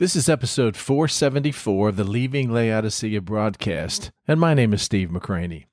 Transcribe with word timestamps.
This 0.00 0.16
is 0.16 0.28
episode 0.28 0.76
474 0.76 1.90
of 1.90 1.96
the 1.96 2.02
Leaving 2.02 2.50
Laodicea 2.50 3.20
broadcast, 3.20 4.10
and 4.26 4.40
my 4.40 4.52
name 4.52 4.74
is 4.74 4.82
Steve 4.82 5.08
McCranie. 5.08 5.66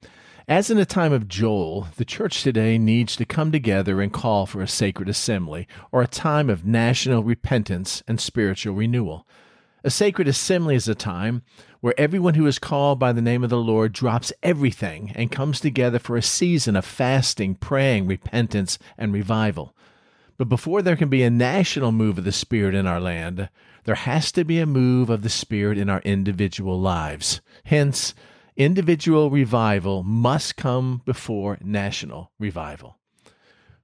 As 0.48 0.70
in 0.70 0.78
a 0.78 0.86
time 0.86 1.12
of 1.12 1.28
Joel, 1.28 1.88
the 1.96 2.06
church 2.06 2.44
today 2.44 2.78
needs 2.78 3.16
to 3.16 3.26
come 3.26 3.52
together 3.52 4.00
and 4.00 4.14
call 4.14 4.46
for 4.46 4.62
a 4.62 4.68
sacred 4.68 5.10
assembly, 5.10 5.68
or 5.92 6.04
a 6.04 6.08
time 6.08 6.52
of 6.52 6.68
national 6.68 7.24
repentance 7.24 8.04
and 8.08 8.22
spiritual 8.22 8.76
renewal. 8.76 9.28
A 9.84 9.90
sacred 9.90 10.28
assembly 10.28 10.76
is 10.76 10.88
a 10.88 10.94
time 10.94 11.42
where 11.80 12.00
everyone 12.00 12.36
who 12.36 12.46
is 12.46 12.60
called 12.60 13.00
by 13.00 13.14
the 13.14 13.24
name 13.24 13.44
of 13.44 13.50
the 13.50 13.58
Lord 13.58 13.92
drops 13.92 14.32
everything 14.44 15.14
and 15.16 15.32
comes 15.32 15.60
together 15.60 15.98
for 15.98 16.16
a 16.16 16.22
season 16.22 16.76
of 16.76 16.86
fasting, 16.86 17.56
praying, 17.56 18.06
repentance, 18.06 18.78
and 19.00 19.14
revival. 19.14 19.76
But 20.38 20.48
before 20.48 20.84
there 20.84 20.96
can 20.96 21.10
be 21.10 21.24
a 21.24 21.32
national 21.32 21.92
move 21.92 22.20
of 22.20 22.24
the 22.24 22.32
Spirit 22.32 22.76
in 22.76 22.86
our 22.86 23.00
land, 23.00 23.50
there 23.84 23.96
has 23.96 24.32
to 24.34 24.44
be 24.44 24.60
a 24.60 24.66
move 24.66 25.10
of 25.10 25.24
the 25.24 25.30
Spirit 25.30 25.78
in 25.78 25.90
our 25.90 26.02
individual 26.02 26.80
lives. 26.80 27.42
Hence, 27.66 28.14
individual 28.56 29.30
revival 29.30 30.04
must 30.04 30.56
come 30.56 31.02
before 31.06 31.58
national 31.62 32.32
revival. 32.40 33.00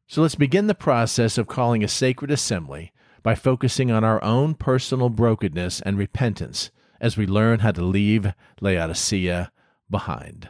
So 0.08 0.22
let's 0.22 0.36
begin 0.36 0.68
the 0.68 0.76
process 0.76 1.38
of 1.38 1.48
calling 1.48 1.84
a 1.84 1.88
sacred 1.88 2.32
assembly 2.32 2.94
by 3.24 3.36
focusing 3.36 3.92
on 3.92 4.04
our 4.04 4.24
own 4.24 4.54
personal 4.54 5.10
brokenness 5.10 5.82
and 5.82 5.98
repentance 5.98 6.72
as 7.02 7.18
we 7.18 7.28
learn 7.28 7.60
how 7.60 7.72
to 7.72 7.84
leave 7.84 8.34
Laodicea 8.62 9.52
behind. 9.90 10.50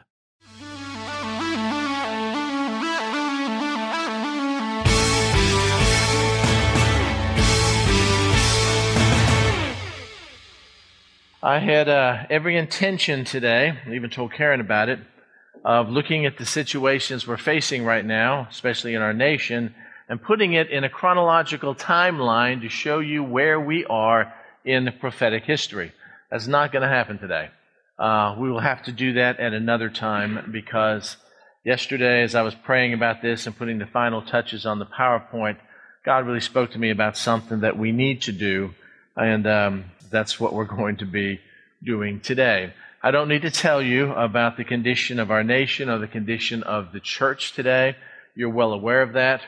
I 11.48 11.60
had 11.60 11.88
uh, 11.88 12.26
every 12.30 12.58
intention 12.58 13.24
today, 13.24 13.72
I 13.86 13.94
even 13.94 14.10
told 14.10 14.34
Karen 14.34 14.60
about 14.60 14.90
it, 14.90 15.00
of 15.64 15.88
looking 15.88 16.26
at 16.26 16.38
the 16.38 16.46
situations 16.46 17.26
we're 17.26 17.38
facing 17.38 17.86
right 17.86 18.04
now, 18.04 18.50
especially 18.52 18.96
in 18.96 19.02
our 19.02 19.14
nation, 19.14 19.74
and 20.10 20.22
putting 20.22 20.52
it 20.52 20.70
in 20.70 20.84
a 20.84 20.90
chronological 20.90 21.74
timeline 21.74 22.64
to 22.64 22.68
show 22.68 23.00
you 23.00 23.24
where 23.24 23.62
we 23.62 23.86
are 23.86 24.34
in 24.66 24.92
prophetic 25.00 25.46
history. 25.46 25.94
That's 26.30 26.48
not 26.48 26.74
going 26.74 26.82
to 26.82 26.90
happen 26.90 27.18
today. 27.18 27.50
Uh, 27.98 28.36
we 28.38 28.52
will 28.52 28.60
have 28.60 28.84
to 28.84 28.92
do 28.92 29.14
that 29.14 29.40
at 29.40 29.54
another 29.54 29.90
time 29.90 30.50
because 30.52 31.16
yesterday, 31.64 32.24
as 32.24 32.36
I 32.36 32.42
was 32.42 32.56
praying 32.56 32.92
about 32.92 33.22
this 33.22 33.48
and 33.48 33.58
putting 33.58 33.78
the 33.78 33.88
final 33.88 34.22
touches 34.22 34.66
on 34.66 34.80
the 34.80 34.86
PowerPoint, 34.86 35.60
God 36.04 36.28
really 36.28 36.42
spoke 36.42 36.72
to 36.72 36.78
me 36.78 36.90
about 36.90 37.16
something 37.16 37.62
that 37.62 37.78
we 37.78 37.94
need 37.94 38.24
to 38.24 38.34
do. 38.34 38.76
And 39.16 39.48
um, 39.48 39.86
that's 40.10 40.40
what 40.40 40.54
we're 40.54 40.66
going 40.78 40.98
to 40.98 41.06
be 41.06 41.40
doing 41.84 42.20
today. 42.20 42.74
I 43.02 43.12
don't 43.12 43.30
need 43.30 43.44
to 43.44 43.52
tell 43.52 43.82
you 43.82 44.12
about 44.12 44.58
the 44.58 44.64
condition 44.64 45.20
of 45.20 45.30
our 45.30 45.44
nation 45.44 45.90
or 45.90 46.00
the 46.00 46.08
condition 46.08 46.64
of 46.64 46.92
the 46.92 47.00
church 47.00 47.54
today. 47.54 47.96
You're 48.36 48.50
well 48.50 48.74
aware 48.74 49.02
of 49.02 49.14
that. 49.14 49.42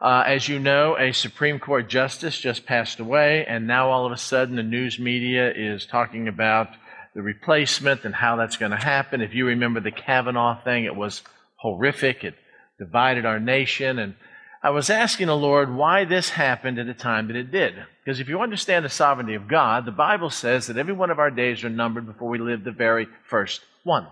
Uh, 0.00 0.24
as 0.26 0.48
you 0.48 0.58
know, 0.58 0.96
a 0.98 1.12
Supreme 1.12 1.58
Court 1.58 1.88
justice 1.88 2.38
just 2.38 2.66
passed 2.66 3.00
away, 3.00 3.46
and 3.46 3.66
now 3.66 3.90
all 3.90 4.04
of 4.04 4.12
a 4.12 4.18
sudden 4.18 4.56
the 4.56 4.62
news 4.62 4.98
media 4.98 5.50
is 5.54 5.86
talking 5.86 6.28
about 6.28 6.68
the 7.14 7.22
replacement 7.22 8.04
and 8.04 8.14
how 8.14 8.36
that's 8.36 8.58
going 8.58 8.72
to 8.72 8.76
happen. 8.76 9.22
If 9.22 9.34
you 9.34 9.46
remember 9.46 9.80
the 9.80 9.90
Kavanaugh 9.90 10.62
thing, 10.62 10.84
it 10.84 10.94
was 10.94 11.22
horrific. 11.54 12.24
It 12.24 12.34
divided 12.78 13.24
our 13.24 13.40
nation, 13.40 13.98
and 13.98 14.16
I 14.62 14.70
was 14.70 14.90
asking 14.90 15.28
the 15.28 15.36
Lord 15.36 15.74
why 15.74 16.04
this 16.04 16.30
happened 16.30 16.78
at 16.78 16.86
the 16.86 16.94
time 16.94 17.28
that 17.28 17.36
it 17.36 17.50
did. 17.50 17.74
Because 18.06 18.20
if 18.20 18.28
you 18.28 18.40
understand 18.40 18.84
the 18.84 18.88
sovereignty 18.88 19.34
of 19.34 19.48
God, 19.48 19.84
the 19.84 19.90
Bible 19.90 20.30
says 20.30 20.68
that 20.68 20.76
every 20.76 20.92
one 20.92 21.10
of 21.10 21.18
our 21.18 21.30
days 21.30 21.64
are 21.64 21.68
numbered 21.68 22.06
before 22.06 22.28
we 22.28 22.38
live 22.38 22.62
the 22.62 22.70
very 22.70 23.08
first 23.28 23.62
one. 23.82 24.06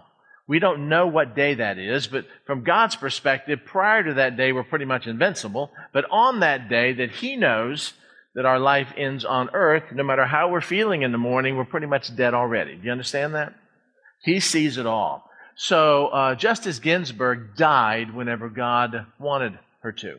We 0.49 0.59
don't 0.59 0.89
know 0.89 1.07
what 1.07 1.37
day 1.37 1.55
that 1.55 1.79
is, 1.79 2.09
but 2.09 2.27
from 2.45 2.65
God's 2.65 2.97
perspective, 2.97 3.61
prior 3.65 4.03
to 4.03 4.15
that 4.15 4.37
day, 4.37 4.51
we're 4.51 4.65
pretty 4.65 4.85
much 4.85 5.07
invincible. 5.07 5.71
But 5.93 6.07
on 6.11 6.41
that 6.41 6.69
day 6.69 6.93
that 6.95 7.13
He 7.13 7.37
knows 7.37 7.93
that 8.35 8.45
our 8.45 8.59
life 8.59 8.89
ends 8.97 9.25
on 9.25 9.51
earth, 9.55 9.85
no 9.93 10.03
matter 10.03 10.27
how 10.27 10.51
we're 10.51 10.61
feeling 10.61 11.03
in 11.03 11.13
the 11.13 11.19
morning, 11.19 11.57
we're 11.57 11.65
pretty 11.65 11.87
much 11.87 12.17
dead 12.17 12.35
already. 12.35 12.75
Do 12.75 12.83
you 12.83 12.91
understand 12.91 13.37
that? 13.37 13.55
He 14.25 14.41
sees 14.41 14.77
it 14.77 14.87
all. 14.87 15.31
So 15.55 16.09
uh, 16.09 16.35
Justice 16.35 16.81
Ginsburg 16.81 17.55
died 17.57 18.13
whenever 18.13 18.49
God 18.49 19.07
wanted 19.21 19.57
her 19.83 19.93
to. 19.93 20.19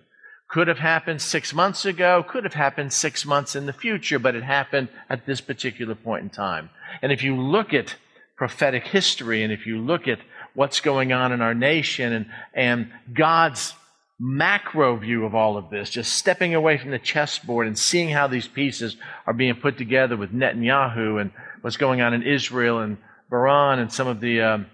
Could 0.55 0.69
have 0.69 0.79
happened 0.79 1.21
six 1.21 1.53
months 1.53 1.83
ago, 1.83 2.23
could 2.25 2.45
have 2.45 2.53
happened 2.53 2.93
six 2.93 3.25
months 3.25 3.57
in 3.57 3.66
the 3.66 3.73
future, 3.73 4.19
but 4.19 4.35
it 4.35 4.43
happened 4.43 4.88
at 5.09 5.25
this 5.25 5.41
particular 5.41 5.95
point 5.95 6.23
in 6.23 6.29
time. 6.29 6.69
And 7.01 7.11
if 7.11 7.23
you 7.23 7.35
look 7.35 7.73
at 7.73 7.97
prophetic 8.38 8.88
history 8.88 9.44
and 9.44 9.51
if 9.51 9.67
you 9.67 9.79
look 9.79 10.07
at 10.07 10.19
what's 10.53 10.79
going 10.79 11.11
on 11.11 11.33
in 11.33 11.41
our 11.41 11.53
nation 11.53 12.13
and, 12.13 12.25
and 12.53 12.89
God's 13.13 13.73
macro 14.17 14.95
view 14.95 15.25
of 15.25 15.35
all 15.35 15.57
of 15.57 15.69
this, 15.71 15.89
just 15.89 16.13
stepping 16.13 16.55
away 16.55 16.77
from 16.77 16.91
the 16.91 16.99
chessboard 16.99 17.67
and 17.67 17.77
seeing 17.77 18.07
how 18.07 18.27
these 18.27 18.47
pieces 18.47 18.95
are 19.27 19.33
being 19.33 19.55
put 19.55 19.77
together 19.77 20.15
with 20.15 20.31
Netanyahu 20.31 21.19
and 21.19 21.31
what's 21.63 21.75
going 21.75 21.99
on 21.99 22.13
in 22.13 22.23
Israel 22.23 22.79
and 22.79 22.95
Iran 23.29 23.79
and 23.79 23.91
some 23.91 24.07
of 24.07 24.21
the 24.21 24.39
um, 24.39 24.67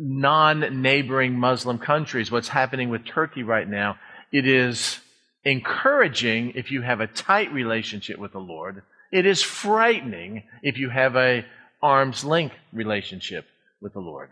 non 0.00 0.82
neighboring 0.82 1.38
Muslim 1.38 1.78
countries, 1.78 2.32
what's 2.32 2.48
happening 2.48 2.88
with 2.88 3.06
Turkey 3.06 3.44
right 3.44 3.68
now 3.68 3.96
it 4.32 4.46
is 4.46 5.00
encouraging 5.44 6.52
if 6.54 6.70
you 6.70 6.82
have 6.82 7.00
a 7.00 7.06
tight 7.06 7.52
relationship 7.52 8.18
with 8.18 8.32
the 8.32 8.38
Lord. 8.40 8.82
It 9.10 9.26
is 9.26 9.42
frightening 9.42 10.44
if 10.62 10.78
you 10.78 10.90
have 10.90 11.16
a 11.16 11.44
arm's 11.82 12.24
length 12.24 12.56
relationship 12.72 13.46
with 13.80 13.94
the 13.94 14.00
Lord. 14.00 14.30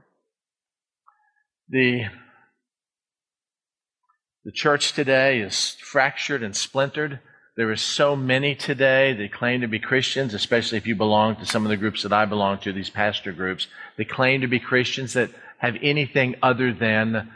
The, 1.70 2.04
the 4.44 4.52
church 4.52 4.92
today 4.92 5.40
is 5.40 5.76
fractured 5.80 6.42
and 6.42 6.54
splintered. 6.54 7.20
There 7.56 7.70
are 7.70 7.76
so 7.76 8.14
many 8.14 8.54
today 8.54 9.14
that 9.14 9.32
claim 9.32 9.62
to 9.62 9.66
be 9.66 9.80
Christians, 9.80 10.32
especially 10.32 10.78
if 10.78 10.86
you 10.86 10.94
belong 10.94 11.36
to 11.36 11.46
some 11.46 11.64
of 11.64 11.70
the 11.70 11.76
groups 11.76 12.04
that 12.04 12.12
I 12.12 12.24
belong 12.24 12.58
to, 12.58 12.72
these 12.72 12.90
pastor 12.90 13.32
groups. 13.32 13.66
They 13.96 14.04
claim 14.04 14.42
to 14.42 14.46
be 14.46 14.60
Christians 14.60 15.14
that 15.14 15.30
have 15.58 15.76
anything 15.82 16.36
other 16.42 16.72
than 16.72 17.32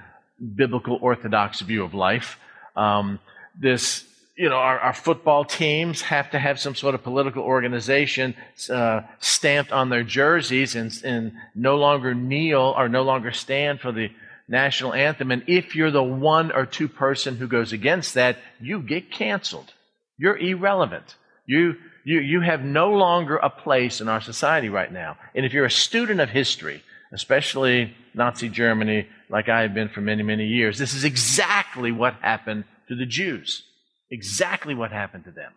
biblical 0.54 0.98
orthodox 1.02 1.60
view 1.60 1.82
of 1.82 1.92
life. 1.92 2.38
Um, 2.76 3.18
this, 3.58 4.04
you 4.36 4.48
know, 4.48 4.56
our, 4.56 4.78
our, 4.78 4.94
football 4.94 5.44
teams 5.44 6.00
have 6.02 6.30
to 6.30 6.38
have 6.38 6.58
some 6.58 6.74
sort 6.74 6.94
of 6.94 7.02
political 7.02 7.42
organization 7.42 8.34
uh, 8.70 9.02
stamped 9.20 9.72
on 9.72 9.90
their 9.90 10.02
jerseys 10.02 10.74
and, 10.74 10.92
and 11.04 11.32
no 11.54 11.76
longer 11.76 12.14
kneel 12.14 12.74
or 12.76 12.88
no 12.88 13.02
longer 13.02 13.30
stand 13.30 13.80
for 13.80 13.92
the 13.92 14.10
national 14.48 14.94
anthem. 14.94 15.30
And 15.30 15.42
if 15.46 15.76
you're 15.76 15.90
the 15.90 16.02
one 16.02 16.50
or 16.52 16.66
two 16.66 16.88
person 16.88 17.36
who 17.36 17.46
goes 17.46 17.72
against 17.72 18.14
that, 18.14 18.38
you 18.60 18.80
get 18.80 19.10
canceled. 19.10 19.72
You're 20.18 20.38
irrelevant. 20.38 21.16
You, 21.46 21.76
you, 22.04 22.20
you 22.20 22.40
have 22.40 22.62
no 22.62 22.92
longer 22.92 23.36
a 23.36 23.50
place 23.50 24.00
in 24.00 24.08
our 24.08 24.20
society 24.20 24.68
right 24.68 24.92
now. 24.92 25.18
And 25.34 25.44
if 25.44 25.52
you're 25.52 25.64
a 25.64 25.70
student 25.70 26.20
of 26.20 26.30
history, 26.30 26.82
especially 27.12 27.94
Nazi 28.14 28.48
Germany, 28.48 29.06
like 29.28 29.48
I 29.48 29.62
have 29.62 29.74
been 29.74 29.88
for 29.88 30.00
many, 30.00 30.22
many 30.22 30.46
years. 30.46 30.78
This 30.78 30.94
is 30.94 31.04
exactly 31.04 31.92
what 31.92 32.14
happened 32.14 32.64
to 32.88 32.96
the 32.96 33.06
Jews. 33.06 33.64
Exactly 34.10 34.74
what 34.74 34.92
happened 34.92 35.24
to 35.24 35.30
them. 35.30 35.52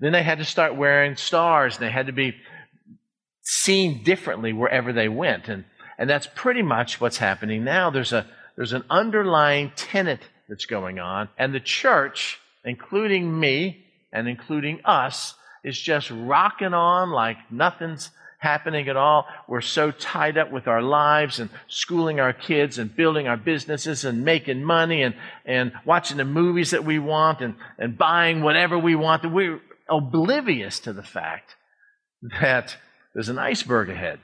Then 0.00 0.12
they 0.12 0.22
had 0.22 0.38
to 0.38 0.44
start 0.44 0.76
wearing 0.76 1.16
stars, 1.16 1.76
and 1.76 1.86
they 1.86 1.90
had 1.90 2.06
to 2.06 2.12
be 2.12 2.36
seen 3.42 4.04
differently 4.04 4.52
wherever 4.52 4.92
they 4.92 5.08
went. 5.08 5.48
And, 5.48 5.64
and 5.98 6.08
that's 6.08 6.28
pretty 6.34 6.62
much 6.62 7.00
what's 7.00 7.18
happening 7.18 7.64
now. 7.64 7.90
There's, 7.90 8.12
a, 8.12 8.26
there's 8.56 8.72
an 8.72 8.84
underlying 8.88 9.72
tenet 9.76 10.20
that's 10.48 10.66
going 10.66 10.98
on, 10.98 11.28
and 11.38 11.54
the 11.54 11.60
church, 11.60 12.38
including 12.64 13.38
me 13.38 13.84
and 14.12 14.28
including 14.28 14.80
us, 14.84 15.34
is 15.64 15.78
just 15.78 16.10
rocking 16.10 16.72
on 16.74 17.10
like 17.10 17.36
nothing's 17.50 18.10
happening 18.38 18.88
at 18.88 18.96
all. 18.96 19.26
We're 19.46 19.60
so 19.60 19.90
tied 19.90 20.38
up 20.38 20.50
with 20.50 20.68
our 20.68 20.80
lives 20.80 21.40
and 21.40 21.50
schooling 21.66 22.20
our 22.20 22.32
kids 22.32 22.78
and 22.78 22.94
building 22.94 23.26
our 23.28 23.36
businesses 23.36 24.04
and 24.04 24.24
making 24.24 24.64
money 24.64 25.02
and, 25.02 25.14
and 25.44 25.72
watching 25.84 26.16
the 26.16 26.24
movies 26.24 26.70
that 26.70 26.84
we 26.84 26.98
want 26.98 27.40
and, 27.40 27.54
and 27.78 27.98
buying 27.98 28.42
whatever 28.42 28.78
we 28.78 28.94
want 28.94 29.22
that 29.22 29.28
we're 29.28 29.60
oblivious 29.88 30.78
to 30.80 30.92
the 30.92 31.02
fact 31.02 31.56
that 32.40 32.76
there's 33.14 33.28
an 33.28 33.38
iceberg 33.38 33.90
ahead. 33.90 34.20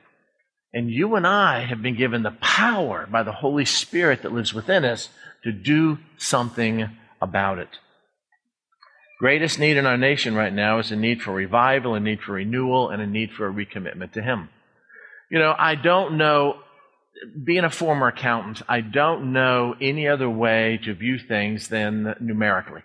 And 0.73 0.91
you 0.91 1.15
and 1.15 1.27
I 1.27 1.65
have 1.65 1.83
been 1.83 1.97
given 1.97 2.23
the 2.23 2.37
power 2.41 3.07
by 3.11 3.23
the 3.23 3.33
Holy 3.33 3.65
Spirit 3.65 4.23
that 4.23 4.33
lives 4.33 4.53
within 4.53 4.85
us 4.85 5.09
to 5.45 5.53
do 5.53 5.99
something 6.19 6.89
about 7.21 7.59
it. 7.59 7.69
Greatest 9.19 9.59
need 9.59 9.77
in 9.77 9.87
our 9.87 9.97
nation 9.97 10.35
right 10.35 10.53
now 10.53 10.79
is 10.79 10.91
a 10.91 10.97
need 10.97 11.23
for 11.23 11.33
revival, 11.33 11.95
a 11.95 12.01
need 12.01 12.21
for 12.21 12.33
renewal, 12.33 12.91
and 12.91 13.01
a 13.01 13.07
need 13.07 13.31
for 13.33 13.47
a 13.47 13.53
recommitment 13.53 14.13
to 14.13 14.23
Him. 14.23 14.49
You 15.31 15.39
know, 15.39 15.55
I 15.57 15.77
don't 15.77 16.17
know, 16.17 16.59
being 17.43 17.65
a 17.65 17.71
former 17.71 18.09
accountant, 18.09 18.63
I 18.69 18.81
don't 18.81 19.33
know 19.33 19.77
any 19.81 20.09
other 20.09 20.29
way 20.29 20.81
to 20.85 20.95
view 20.95 21.19
things 21.19 21.69
than 21.69 22.17
numerically. 22.21 22.83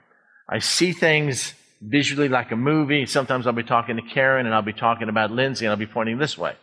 I 0.47 0.59
see 0.59 0.93
things 0.93 1.53
visually 1.81 2.29
like 2.29 2.51
a 2.51 2.55
movie. 2.55 3.05
Sometimes 3.05 3.47
I'll 3.47 3.53
be 3.53 3.63
talking 3.63 3.95
to 3.95 4.01
Karen 4.01 4.45
and 4.45 4.53
I'll 4.53 4.61
be 4.61 4.73
talking 4.73 5.09
about 5.09 5.31
Lindsay 5.31 5.65
and 5.65 5.71
I'll 5.71 5.77
be 5.77 5.85
pointing 5.85 6.17
this 6.17 6.37
way. 6.37 6.55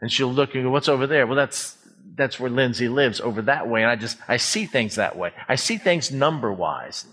And 0.00 0.10
she'll 0.10 0.32
look 0.32 0.54
and 0.54 0.64
go, 0.64 0.70
what's 0.70 0.88
over 0.88 1.06
there? 1.06 1.26
Well, 1.26 1.36
that's, 1.36 1.76
that's 2.16 2.40
where 2.40 2.50
Lindsay 2.50 2.88
lives 2.88 3.20
over 3.20 3.42
that 3.42 3.68
way. 3.68 3.82
And 3.82 3.90
I 3.90 3.96
just, 3.96 4.18
I 4.26 4.36
see 4.36 4.66
things 4.66 4.96
that 4.96 5.16
way. 5.16 5.32
I 5.48 5.54
see 5.54 5.76
things 5.76 6.10
number 6.10 6.52
wise. 6.52 7.06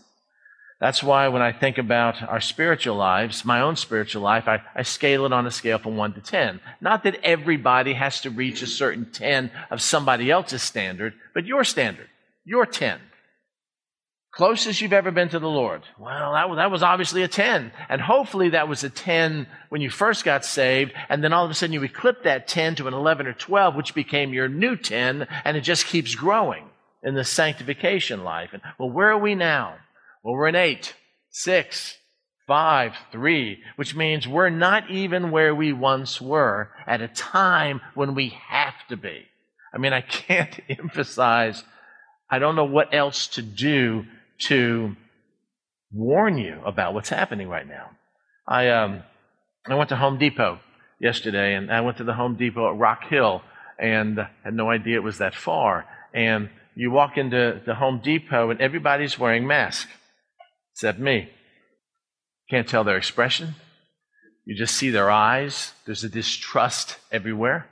That's 0.79 1.03
why 1.03 1.27
when 1.27 1.41
I 1.41 1.51
think 1.51 1.77
about 1.77 2.23
our 2.23 2.39
spiritual 2.39 2.95
lives, 2.95 3.43
my 3.43 3.59
own 3.59 3.75
spiritual 3.75 4.21
life, 4.21 4.47
I, 4.47 4.61
I, 4.73 4.83
scale 4.83 5.25
it 5.25 5.33
on 5.33 5.45
a 5.45 5.51
scale 5.51 5.77
from 5.77 5.97
1 5.97 6.13
to 6.13 6.21
10. 6.21 6.61
Not 6.79 7.03
that 7.03 7.19
everybody 7.21 7.93
has 7.93 8.21
to 8.21 8.29
reach 8.29 8.61
a 8.61 8.67
certain 8.67 9.11
10 9.11 9.51
of 9.71 9.81
somebody 9.81 10.31
else's 10.31 10.63
standard, 10.63 11.13
but 11.33 11.45
your 11.45 11.65
standard, 11.65 12.07
your 12.45 12.65
10. 12.65 12.99
Closest 14.31 14.79
you've 14.79 14.93
ever 14.93 15.11
been 15.11 15.27
to 15.29 15.39
the 15.39 15.49
Lord. 15.49 15.81
Well, 15.97 16.33
that 16.33 16.49
was, 16.49 16.57
that 16.57 16.71
was 16.71 16.83
obviously 16.83 17.23
a 17.23 17.27
10. 17.27 17.73
And 17.89 17.99
hopefully 17.99 18.49
that 18.49 18.69
was 18.69 18.85
a 18.85 18.89
10 18.89 19.47
when 19.67 19.81
you 19.81 19.89
first 19.89 20.23
got 20.23 20.45
saved. 20.45 20.93
And 21.09 21.21
then 21.21 21.33
all 21.33 21.43
of 21.43 21.51
a 21.51 21.53
sudden 21.55 21.73
you 21.73 21.83
eclipsed 21.83 22.23
that 22.23 22.47
10 22.47 22.75
to 22.75 22.87
an 22.87 22.93
11 22.93 23.27
or 23.27 23.33
12, 23.33 23.75
which 23.75 23.95
became 23.95 24.33
your 24.33 24.47
new 24.47 24.77
10. 24.77 25.27
And 25.43 25.57
it 25.57 25.61
just 25.61 25.87
keeps 25.87 26.15
growing 26.15 26.69
in 27.03 27.15
the 27.15 27.25
sanctification 27.25 28.23
life. 28.23 28.51
And 28.53 28.61
well, 28.77 28.89
where 28.89 29.09
are 29.09 29.17
we 29.17 29.35
now? 29.35 29.75
Well, 30.23 30.33
we're 30.33 30.47
in 30.47 30.55
eight, 30.55 30.93
six, 31.29 31.97
five, 32.47 32.93
three, 33.11 33.59
which 33.75 33.95
means 33.95 34.27
we're 34.27 34.49
not 34.49 34.89
even 34.89 35.31
where 35.31 35.53
we 35.53 35.71
once 35.71 36.19
were 36.19 36.71
at 36.87 37.01
a 37.01 37.07
time 37.07 37.79
when 37.93 38.15
we 38.15 38.29
have 38.47 38.73
to 38.89 38.97
be. 38.97 39.25
I 39.73 39.77
mean, 39.77 39.93
I 39.93 40.01
can't 40.27 40.59
emphasize, 40.67 41.63
I 42.29 42.39
don't 42.39 42.55
know 42.55 42.65
what 42.65 42.93
else 42.93 43.27
to 43.27 43.41
do 43.41 44.05
to 44.47 44.95
warn 45.91 46.37
you 46.37 46.59
about 46.65 46.93
what's 46.93 47.09
happening 47.09 47.47
right 47.47 47.67
now. 47.67 47.91
I, 48.47 48.69
um, 48.69 49.03
I 49.67 49.75
went 49.75 49.89
to 49.89 49.95
Home 49.95 50.17
Depot 50.17 50.59
yesterday, 50.99 51.53
and 51.53 51.71
I 51.71 51.81
went 51.81 51.97
to 51.97 52.03
the 52.03 52.13
Home 52.13 52.35
Depot 52.35 52.71
at 52.71 52.79
Rock 52.79 53.03
Hill, 53.09 53.41
and 53.77 54.19
had 54.43 54.53
no 54.53 54.69
idea 54.69 54.95
it 54.95 55.03
was 55.03 55.19
that 55.19 55.35
far. 55.35 55.85
And 56.13 56.49
you 56.75 56.91
walk 56.91 57.17
into 57.17 57.61
the 57.65 57.75
Home 57.75 58.01
Depot, 58.03 58.49
and 58.49 58.59
everybody's 58.59 59.19
wearing 59.19 59.45
masks 59.45 59.91
except 60.79 60.97
me. 60.97 61.29
Can't 62.49 62.65
tell 62.65 62.85
their 62.85 62.95
expression. 62.95 63.55
You 64.45 64.55
just 64.55 64.77
see 64.77 64.89
their 64.89 65.11
eyes. 65.11 65.73
There's 65.85 66.05
a 66.05 66.09
distrust 66.09 66.95
everywhere. 67.11 67.67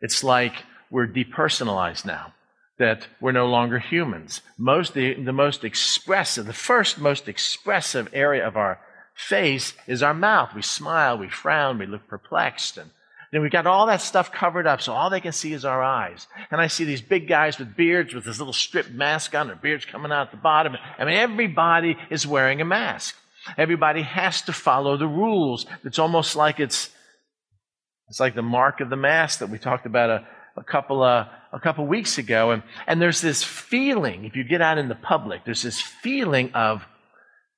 It's 0.00 0.22
like 0.22 0.52
we're 0.88 1.08
depersonalized 1.08 2.04
now, 2.04 2.34
that 2.78 3.08
we're 3.20 3.32
no 3.32 3.48
longer 3.48 3.80
humans. 3.80 4.42
Most, 4.56 4.94
the, 4.94 5.14
the 5.14 5.32
most 5.32 5.64
expressive, 5.64 6.46
the 6.46 6.52
first 6.52 7.00
most 7.00 7.26
expressive 7.26 8.08
area 8.12 8.46
of 8.46 8.56
our 8.56 8.78
face 9.12 9.74
is 9.88 10.00
our 10.00 10.14
mouth. 10.14 10.54
We 10.54 10.62
smile, 10.62 11.18
we 11.18 11.30
frown, 11.30 11.78
we 11.78 11.86
look 11.86 12.06
perplexed, 12.06 12.78
and 12.78 12.90
then 13.32 13.40
we've 13.40 13.50
got 13.50 13.66
all 13.66 13.86
that 13.86 14.02
stuff 14.02 14.30
covered 14.30 14.66
up, 14.66 14.82
so 14.82 14.92
all 14.92 15.08
they 15.08 15.20
can 15.20 15.32
see 15.32 15.54
is 15.54 15.64
our 15.64 15.82
eyes. 15.82 16.26
And 16.50 16.60
I 16.60 16.66
see 16.66 16.84
these 16.84 17.00
big 17.00 17.26
guys 17.26 17.58
with 17.58 17.74
beards 17.74 18.12
with 18.14 18.24
this 18.24 18.38
little 18.38 18.52
strip 18.52 18.90
mask 18.90 19.34
on, 19.34 19.46
their 19.46 19.56
beards 19.56 19.86
coming 19.86 20.12
out 20.12 20.30
the 20.30 20.36
bottom. 20.36 20.76
I 20.98 21.04
mean, 21.06 21.14
everybody 21.14 21.96
is 22.10 22.26
wearing 22.26 22.60
a 22.60 22.66
mask. 22.66 23.16
Everybody 23.56 24.02
has 24.02 24.42
to 24.42 24.52
follow 24.52 24.98
the 24.98 25.08
rules. 25.08 25.64
It's 25.82 25.98
almost 25.98 26.36
like 26.36 26.60
it's, 26.60 26.90
it's 28.08 28.20
like 28.20 28.34
the 28.34 28.42
mark 28.42 28.80
of 28.80 28.90
the 28.90 28.96
mask 28.96 29.38
that 29.38 29.48
we 29.48 29.58
talked 29.58 29.86
about 29.86 30.10
a, 30.10 30.26
a 30.58 30.62
couple 30.62 31.02
of, 31.02 31.26
a 31.54 31.58
couple 31.58 31.86
weeks 31.86 32.18
ago. 32.18 32.50
And, 32.50 32.62
and 32.86 33.00
there's 33.00 33.22
this 33.22 33.42
feeling, 33.42 34.26
if 34.26 34.36
you 34.36 34.44
get 34.44 34.60
out 34.60 34.76
in 34.76 34.88
the 34.88 34.94
public, 34.94 35.46
there's 35.46 35.62
this 35.62 35.80
feeling 35.80 36.52
of 36.52 36.84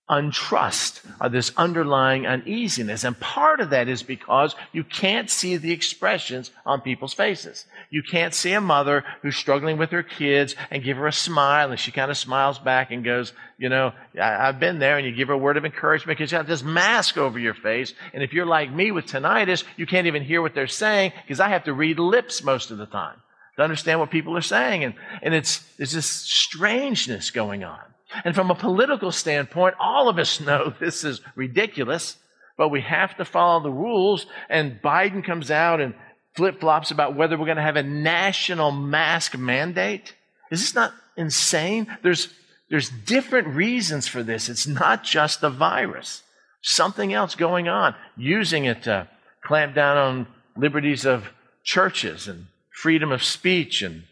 untrust 0.08 1.00
or 1.18 1.30
this 1.30 1.50
underlying 1.56 2.26
uneasiness. 2.26 3.04
And 3.04 3.18
part 3.18 3.60
of 3.60 3.70
that 3.70 3.88
is 3.88 4.02
because 4.02 4.54
you 4.72 4.84
can't 4.84 5.30
see 5.30 5.56
the 5.56 5.72
expressions 5.72 6.50
on 6.66 6.82
people's 6.82 7.14
faces. 7.14 7.64
You 7.88 8.02
can't 8.02 8.34
see 8.34 8.52
a 8.52 8.60
mother 8.60 9.02
who's 9.22 9.36
struggling 9.36 9.78
with 9.78 9.90
her 9.90 10.02
kids 10.02 10.56
and 10.70 10.82
give 10.84 10.98
her 10.98 11.06
a 11.06 11.12
smile 11.12 11.70
and 11.70 11.80
she 11.80 11.90
kind 11.90 12.10
of 12.10 12.18
smiles 12.18 12.58
back 12.58 12.90
and 12.90 13.02
goes, 13.02 13.32
you 13.56 13.70
know, 13.70 13.92
I- 14.20 14.46
have 14.46 14.60
been 14.60 14.78
there 14.78 14.98
and 14.98 15.06
you 15.06 15.12
give 15.14 15.28
her 15.28 15.34
a 15.34 15.38
word 15.38 15.56
of 15.56 15.64
encouragement 15.64 16.18
because 16.18 16.30
you 16.30 16.36
have 16.36 16.46
this 16.46 16.62
mask 16.62 17.16
over 17.16 17.38
your 17.38 17.54
face. 17.54 17.94
And 18.12 18.22
if 18.22 18.34
you're 18.34 18.46
like 18.46 18.70
me 18.70 18.90
with 18.90 19.06
tinnitus, 19.06 19.64
you 19.78 19.86
can't 19.86 20.06
even 20.06 20.22
hear 20.22 20.42
what 20.42 20.54
they're 20.54 20.66
saying 20.66 21.12
because 21.22 21.40
I 21.40 21.48
have 21.48 21.64
to 21.64 21.72
read 21.72 21.98
lips 21.98 22.44
most 22.44 22.70
of 22.70 22.76
the 22.76 22.86
time 22.86 23.16
to 23.56 23.62
understand 23.62 24.00
what 24.00 24.10
people 24.10 24.36
are 24.36 24.42
saying. 24.42 24.84
And, 24.84 24.94
and 25.22 25.32
it's, 25.32 25.60
there's 25.76 25.92
this 25.92 26.06
strangeness 26.06 27.30
going 27.30 27.64
on. 27.64 27.80
And 28.24 28.34
from 28.34 28.50
a 28.50 28.54
political 28.54 29.10
standpoint, 29.10 29.74
all 29.80 30.08
of 30.08 30.18
us 30.18 30.40
know 30.46 30.72
this 30.78 31.04
is 31.04 31.20
ridiculous, 31.34 32.16
but 32.56 32.68
we 32.68 32.82
have 32.82 33.16
to 33.16 33.24
follow 33.24 33.62
the 33.62 33.72
rules. 33.72 34.26
And 34.48 34.80
Biden 34.82 35.24
comes 35.24 35.50
out 35.50 35.80
and 35.80 35.94
flip 36.34 36.60
flops 36.60 36.90
about 36.90 37.16
whether 37.16 37.38
we're 37.38 37.46
going 37.46 37.56
to 37.56 37.62
have 37.62 37.76
a 37.76 37.82
national 37.82 38.70
mask 38.70 39.36
mandate. 39.36 40.14
Is 40.50 40.60
this 40.60 40.74
not 40.74 40.92
insane? 41.16 41.86
There's, 42.02 42.28
there's 42.70 42.90
different 42.90 43.48
reasons 43.48 44.06
for 44.08 44.22
this. 44.22 44.48
It's 44.48 44.66
not 44.66 45.04
just 45.04 45.40
the 45.40 45.50
virus, 45.50 46.22
something 46.62 47.12
else 47.12 47.34
going 47.34 47.68
on, 47.68 47.94
using 48.16 48.64
it 48.64 48.82
to 48.84 49.08
clamp 49.44 49.74
down 49.74 49.96
on 49.96 50.26
liberties 50.56 51.04
of 51.04 51.30
churches 51.62 52.28
and 52.28 52.46
freedom 52.70 53.12
of 53.12 53.22
speech. 53.22 53.82
And 53.82 54.04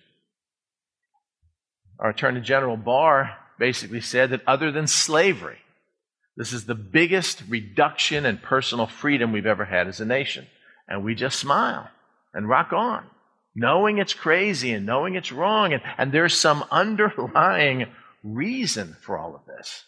our 1.99 2.11
Attorney 2.11 2.41
General 2.41 2.77
Barr 2.77 3.37
basically 3.63 4.01
said 4.01 4.31
that 4.31 4.43
other 4.45 4.73
than 4.73 4.89
slavery, 4.89 5.59
this 6.37 6.53
is 6.53 6.65
the 6.65 6.75
biggest 6.75 7.45
reduction 7.49 8.27
in 8.27 8.37
personal 8.39 8.89
freedom 8.89 9.31
we've 9.31 9.47
ever 9.47 9.65
had 9.65 9.87
as 9.87 10.01
a 10.01 10.05
nation. 10.05 10.49
And 10.89 11.05
we 11.05 11.15
just 11.15 11.39
smile 11.39 11.89
and 12.35 12.49
rock 12.49 12.73
on, 12.73 13.07
knowing 13.55 13.99
it's 13.99 14.15
crazy 14.15 14.73
and 14.73 14.85
knowing 14.85 15.15
it's 15.15 15.31
wrong. 15.31 15.73
And, 15.73 15.81
and 15.97 16.11
there's 16.11 16.37
some 16.37 16.65
underlying 16.73 17.87
reason 18.25 18.97
for 19.01 19.17
all 19.17 19.37
of 19.37 19.43
this. 19.47 19.85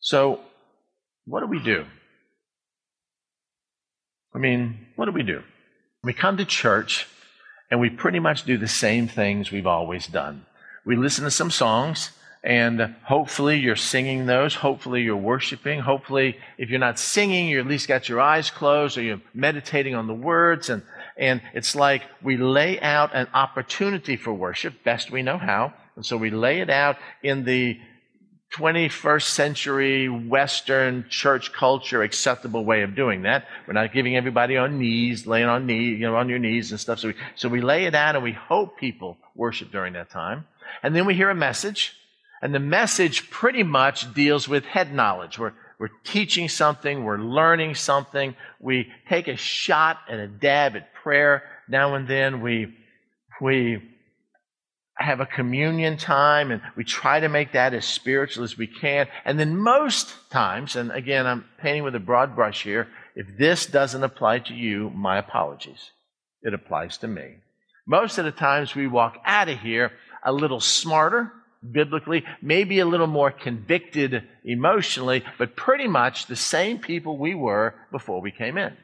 So, 0.00 0.40
what 1.26 1.40
do 1.40 1.46
we 1.46 1.62
do? 1.62 1.84
I 4.34 4.38
mean, 4.38 4.86
what 4.96 5.04
do 5.04 5.12
we 5.12 5.22
do? 5.22 5.42
We 6.02 6.14
come 6.14 6.38
to 6.38 6.46
church 6.46 7.06
and 7.70 7.80
we 7.80 7.90
pretty 7.90 8.18
much 8.18 8.44
do 8.44 8.56
the 8.56 8.66
same 8.66 9.08
things 9.08 9.50
we've 9.50 9.66
always 9.66 10.06
done 10.06 10.46
we 10.84 10.96
listen 10.96 11.24
to 11.24 11.30
some 11.30 11.50
songs, 11.50 12.10
and 12.42 12.94
hopefully 13.04 13.58
you're 13.58 13.74
singing 13.74 14.26
those. 14.26 14.54
Hopefully 14.54 15.02
you're 15.02 15.16
worshiping. 15.16 15.80
Hopefully, 15.80 16.36
if 16.58 16.68
you're 16.68 16.78
not 16.78 16.98
singing, 16.98 17.48
you 17.48 17.58
at 17.58 17.66
least 17.66 17.88
got 17.88 18.08
your 18.08 18.20
eyes 18.20 18.50
closed 18.50 18.98
or 18.98 19.02
you're 19.02 19.22
meditating 19.32 19.94
on 19.94 20.06
the 20.06 20.14
words. 20.14 20.68
And, 20.68 20.82
and 21.16 21.40
it's 21.54 21.74
like 21.74 22.02
we 22.22 22.36
lay 22.36 22.78
out 22.80 23.14
an 23.14 23.28
opportunity 23.32 24.16
for 24.16 24.32
worship, 24.34 24.84
best 24.84 25.10
we 25.10 25.22
know 25.22 25.38
how. 25.38 25.72
And 25.96 26.04
so 26.04 26.18
we 26.18 26.30
lay 26.30 26.60
it 26.60 26.68
out 26.68 26.96
in 27.22 27.44
the 27.44 27.80
21st 28.56 29.22
century 29.22 30.08
Western 30.08 31.04
church 31.08 31.52
culture 31.52 32.02
acceptable 32.02 32.64
way 32.64 32.82
of 32.82 32.94
doing 32.94 33.22
that. 33.22 33.46
We're 33.66 33.74
not 33.74 33.92
giving 33.92 34.16
everybody 34.16 34.56
on 34.56 34.78
knees, 34.78 35.26
laying 35.26 35.46
on 35.46 35.66
knee, 35.66 35.88
you 35.88 36.06
know, 36.06 36.14
on 36.16 36.28
your 36.28 36.38
knees 36.38 36.70
and 36.70 36.78
stuff. 36.78 37.00
So 37.00 37.08
we, 37.08 37.14
so 37.34 37.48
we 37.48 37.60
lay 37.60 37.86
it 37.86 37.94
out 37.94 38.14
and 38.14 38.22
we 38.22 38.32
hope 38.32 38.78
people 38.78 39.18
worship 39.34 39.72
during 39.72 39.94
that 39.94 40.10
time. 40.10 40.46
And 40.82 40.94
then 40.94 41.04
we 41.04 41.14
hear 41.14 41.30
a 41.30 41.34
message, 41.34 41.96
and 42.40 42.54
the 42.54 42.60
message 42.60 43.30
pretty 43.30 43.62
much 43.62 44.12
deals 44.14 44.48
with 44.48 44.64
head 44.64 44.94
knowledge. 44.94 45.38
We're, 45.38 45.52
we're 45.78 45.90
teaching 46.04 46.48
something, 46.48 47.04
we're 47.04 47.18
learning 47.18 47.74
something, 47.74 48.36
we 48.60 48.92
take 49.08 49.28
a 49.28 49.36
shot 49.36 49.98
and 50.08 50.20
a 50.20 50.28
dab 50.28 50.76
at 50.76 50.94
prayer 50.94 51.42
now 51.68 51.94
and 51.94 52.06
then. 52.06 52.40
We, 52.40 52.74
we 53.40 53.82
have 54.96 55.20
a 55.20 55.26
communion 55.26 55.96
time 55.96 56.50
and 56.50 56.62
we 56.76 56.84
try 56.84 57.20
to 57.20 57.28
make 57.28 57.52
that 57.52 57.74
as 57.74 57.84
spiritual 57.84 58.44
as 58.44 58.56
we 58.56 58.66
can. 58.66 59.08
And 59.24 59.38
then 59.38 59.56
most 59.56 60.14
times, 60.30 60.76
and 60.76 60.92
again, 60.92 61.26
I'm 61.26 61.44
painting 61.60 61.82
with 61.82 61.94
a 61.94 62.00
broad 62.00 62.36
brush 62.36 62.62
here, 62.62 62.88
if 63.16 63.26
this 63.38 63.66
doesn't 63.66 64.04
apply 64.04 64.40
to 64.40 64.54
you, 64.54 64.90
my 64.90 65.18
apologies. 65.18 65.90
It 66.42 66.54
applies 66.54 66.98
to 66.98 67.08
me. 67.08 67.36
Most 67.86 68.18
of 68.18 68.24
the 68.24 68.32
times 68.32 68.74
we 68.74 68.86
walk 68.86 69.18
out 69.24 69.48
of 69.48 69.58
here 69.58 69.92
a 70.24 70.32
little 70.32 70.60
smarter 70.60 71.32
biblically, 71.70 72.24
maybe 72.42 72.78
a 72.78 72.86
little 72.86 73.06
more 73.06 73.30
convicted 73.30 74.22
emotionally, 74.44 75.24
but 75.38 75.56
pretty 75.56 75.88
much 75.88 76.26
the 76.26 76.36
same 76.36 76.78
people 76.78 77.16
we 77.16 77.34
were 77.34 77.74
before 77.90 78.20
we 78.20 78.30
came 78.30 78.58
in. 78.58 78.76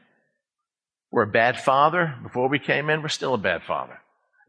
We're 1.11 1.23
a 1.23 1.27
bad 1.27 1.59
father. 1.59 2.15
Before 2.23 2.47
we 2.47 2.59
came 2.59 2.89
in, 2.89 3.01
we're 3.01 3.09
still 3.09 3.33
a 3.33 3.39
bad 3.39 3.63
father. 3.63 3.99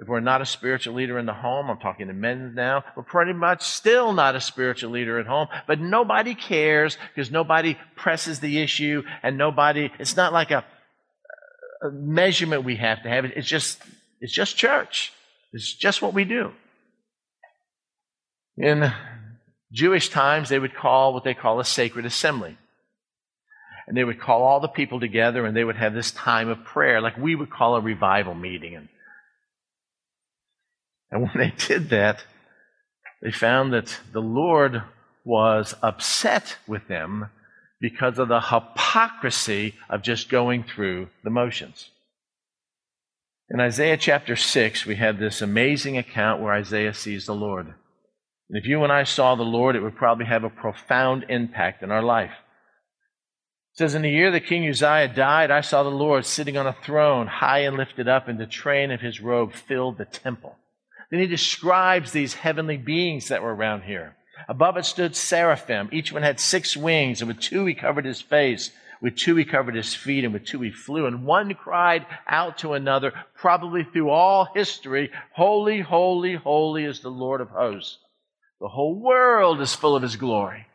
If 0.02 0.08
we're 0.08 0.18
not 0.18 0.42
a 0.42 0.46
spiritual 0.46 0.94
leader 0.94 1.16
in 1.16 1.26
the 1.26 1.32
home, 1.32 1.70
I'm 1.70 1.78
talking 1.78 2.08
to 2.08 2.12
men 2.12 2.56
now, 2.56 2.82
we're 2.96 3.04
pretty 3.04 3.34
much 3.34 3.62
still 3.62 4.12
not 4.12 4.34
a 4.34 4.40
spiritual 4.40 4.90
leader 4.90 5.20
at 5.20 5.26
home, 5.26 5.46
but 5.68 5.78
nobody 5.78 6.34
cares 6.34 6.98
because 7.14 7.30
nobody 7.30 7.78
presses 7.94 8.40
the 8.40 8.60
issue 8.60 9.04
and 9.22 9.38
nobody, 9.38 9.90
it's 10.00 10.16
not 10.16 10.32
like 10.32 10.50
a, 10.50 10.64
a 11.84 11.90
measurement 11.92 12.64
we 12.64 12.74
have 12.74 13.04
to 13.04 13.08
have. 13.08 13.26
It's 13.26 13.46
just, 13.46 13.80
it's 14.20 14.32
just 14.32 14.56
church. 14.56 15.12
It's 15.52 15.72
just 15.72 16.02
what 16.02 16.14
we 16.14 16.24
do. 16.24 16.50
In 18.56 18.92
Jewish 19.70 20.08
times, 20.08 20.48
they 20.48 20.58
would 20.58 20.74
call 20.74 21.14
what 21.14 21.22
they 21.22 21.34
call 21.34 21.60
a 21.60 21.64
sacred 21.64 22.06
assembly. 22.06 22.58
And 23.86 23.96
they 23.96 24.02
would 24.02 24.20
call 24.20 24.42
all 24.42 24.58
the 24.58 24.66
people 24.66 24.98
together 24.98 25.46
and 25.46 25.56
they 25.56 25.62
would 25.62 25.76
have 25.76 25.94
this 25.94 26.10
time 26.10 26.48
of 26.48 26.64
prayer, 26.64 27.00
like 27.00 27.16
we 27.16 27.36
would 27.36 27.50
call 27.50 27.76
a 27.76 27.80
revival 27.80 28.34
meeting. 28.34 28.74
And, 28.74 28.88
and 31.12 31.22
when 31.22 31.32
they 31.36 31.54
did 31.68 31.90
that, 31.90 32.24
they 33.20 33.30
found 33.30 33.72
that 33.72 34.00
the 34.12 34.22
Lord 34.22 34.82
was 35.24 35.74
upset 35.82 36.56
with 36.66 36.88
them 36.88 37.26
because 37.80 38.18
of 38.18 38.28
the 38.28 38.40
hypocrisy 38.40 39.74
of 39.88 40.02
just 40.02 40.28
going 40.28 40.64
through 40.64 41.08
the 41.22 41.30
motions. 41.30 41.90
In 43.50 43.60
Isaiah 43.60 43.98
chapter 43.98 44.34
6, 44.34 44.86
we 44.86 44.96
have 44.96 45.18
this 45.18 45.42
amazing 45.42 45.98
account 45.98 46.40
where 46.40 46.54
Isaiah 46.54 46.94
sees 46.94 47.26
the 47.26 47.34
Lord. 47.34 47.66
And 47.66 48.58
if 48.58 48.66
you 48.66 48.82
and 48.82 48.92
I 48.92 49.04
saw 49.04 49.34
the 49.34 49.42
Lord, 49.42 49.76
it 49.76 49.82
would 49.82 49.96
probably 49.96 50.26
have 50.26 50.44
a 50.44 50.50
profound 50.50 51.26
impact 51.28 51.82
in 51.82 51.90
our 51.90 52.02
life. 52.02 52.32
It 53.74 53.78
says, 53.78 53.94
In 53.94 54.02
the 54.02 54.10
year 54.10 54.30
that 54.30 54.46
King 54.46 54.66
Uzziah 54.66 55.08
died, 55.08 55.50
I 55.50 55.60
saw 55.60 55.82
the 55.82 55.90
Lord 55.90 56.24
sitting 56.24 56.56
on 56.56 56.66
a 56.66 56.76
throne, 56.84 57.26
high 57.26 57.60
and 57.60 57.76
lifted 57.76 58.08
up, 58.08 58.28
and 58.28 58.38
the 58.38 58.46
train 58.46 58.90
of 58.90 59.00
his 59.00 59.20
robe 59.20 59.52
filled 59.52 59.98
the 59.98 60.04
temple. 60.06 60.56
Then 61.12 61.20
he 61.20 61.26
describes 61.26 62.10
these 62.10 62.32
heavenly 62.32 62.78
beings 62.78 63.28
that 63.28 63.42
were 63.42 63.54
around 63.54 63.82
here. 63.82 64.16
Above 64.48 64.78
it 64.78 64.86
stood 64.86 65.14
seraphim. 65.14 65.90
Each 65.92 66.10
one 66.10 66.22
had 66.22 66.40
six 66.40 66.74
wings, 66.74 67.20
and 67.20 67.28
with 67.28 67.38
two 67.38 67.66
he 67.66 67.74
covered 67.74 68.06
his 68.06 68.22
face, 68.22 68.70
with 69.02 69.16
two 69.16 69.36
he 69.36 69.44
covered 69.44 69.74
his 69.74 69.94
feet, 69.94 70.24
and 70.24 70.32
with 70.32 70.46
two 70.46 70.62
he 70.62 70.70
flew. 70.70 71.04
And 71.04 71.26
one 71.26 71.52
cried 71.52 72.06
out 72.26 72.56
to 72.58 72.72
another, 72.72 73.12
probably 73.36 73.84
through 73.84 74.08
all 74.08 74.48
history, 74.54 75.10
Holy, 75.32 75.82
holy, 75.82 76.34
holy 76.34 76.84
is 76.84 77.00
the 77.00 77.10
Lord 77.10 77.42
of 77.42 77.50
hosts. 77.50 77.98
The 78.58 78.68
whole 78.68 78.94
world 78.94 79.60
is 79.60 79.74
full 79.74 79.94
of 79.94 80.02
his 80.02 80.16
glory, 80.16 80.66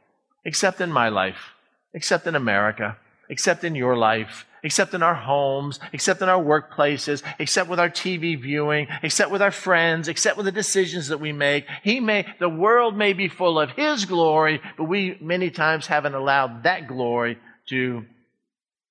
except 0.45 0.81
in 0.81 0.91
my 0.91 1.09
life, 1.09 1.55
except 1.95 2.27
in 2.27 2.35
America, 2.35 2.95
except 3.29 3.63
in 3.63 3.75
your 3.75 3.97
life, 3.97 4.45
except 4.63 4.93
in 4.93 5.03
our 5.03 5.15
homes, 5.15 5.79
except 5.93 6.21
in 6.21 6.29
our 6.29 6.41
workplaces, 6.41 7.23
except 7.39 7.69
with 7.69 7.79
our 7.79 7.89
TV 7.89 8.39
viewing, 8.41 8.87
except 9.03 9.31
with 9.31 9.41
our 9.41 9.51
friends, 9.51 10.07
except 10.07 10.37
with 10.37 10.45
the 10.45 10.51
decisions 10.51 11.07
that 11.07 11.19
we 11.19 11.31
make. 11.31 11.65
He 11.83 11.99
may, 11.99 12.25
the 12.39 12.49
world 12.49 12.97
may 12.97 13.13
be 13.13 13.27
full 13.27 13.59
of 13.59 13.71
His 13.71 14.05
glory, 14.05 14.61
but 14.77 14.85
we 14.85 15.17
many 15.21 15.49
times 15.49 15.87
haven't 15.87 16.15
allowed 16.15 16.63
that 16.63 16.87
glory 16.87 17.37
to 17.69 18.05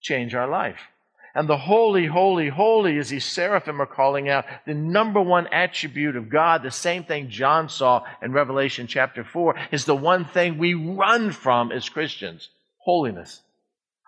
change 0.00 0.34
our 0.34 0.48
life. 0.48 0.80
And 1.34 1.46
the 1.46 1.58
holy, 1.58 2.06
holy, 2.06 2.48
holy, 2.48 2.96
as 2.96 3.10
these 3.10 3.26
seraphim 3.26 3.82
are 3.82 3.86
calling 3.86 4.30
out, 4.30 4.46
the 4.66 4.72
number 4.72 5.20
one 5.20 5.46
attribute 5.48 6.16
of 6.16 6.30
God, 6.30 6.62
the 6.62 6.70
same 6.70 7.04
thing 7.04 7.28
John 7.28 7.68
saw 7.68 8.04
in 8.22 8.32
Revelation 8.32 8.86
chapter 8.86 9.22
4, 9.22 9.54
is 9.70 9.84
the 9.84 9.94
one 9.94 10.24
thing 10.24 10.56
we 10.56 10.72
run 10.72 11.32
from 11.32 11.72
as 11.72 11.90
Christians 11.90 12.48
holiness. 12.78 13.42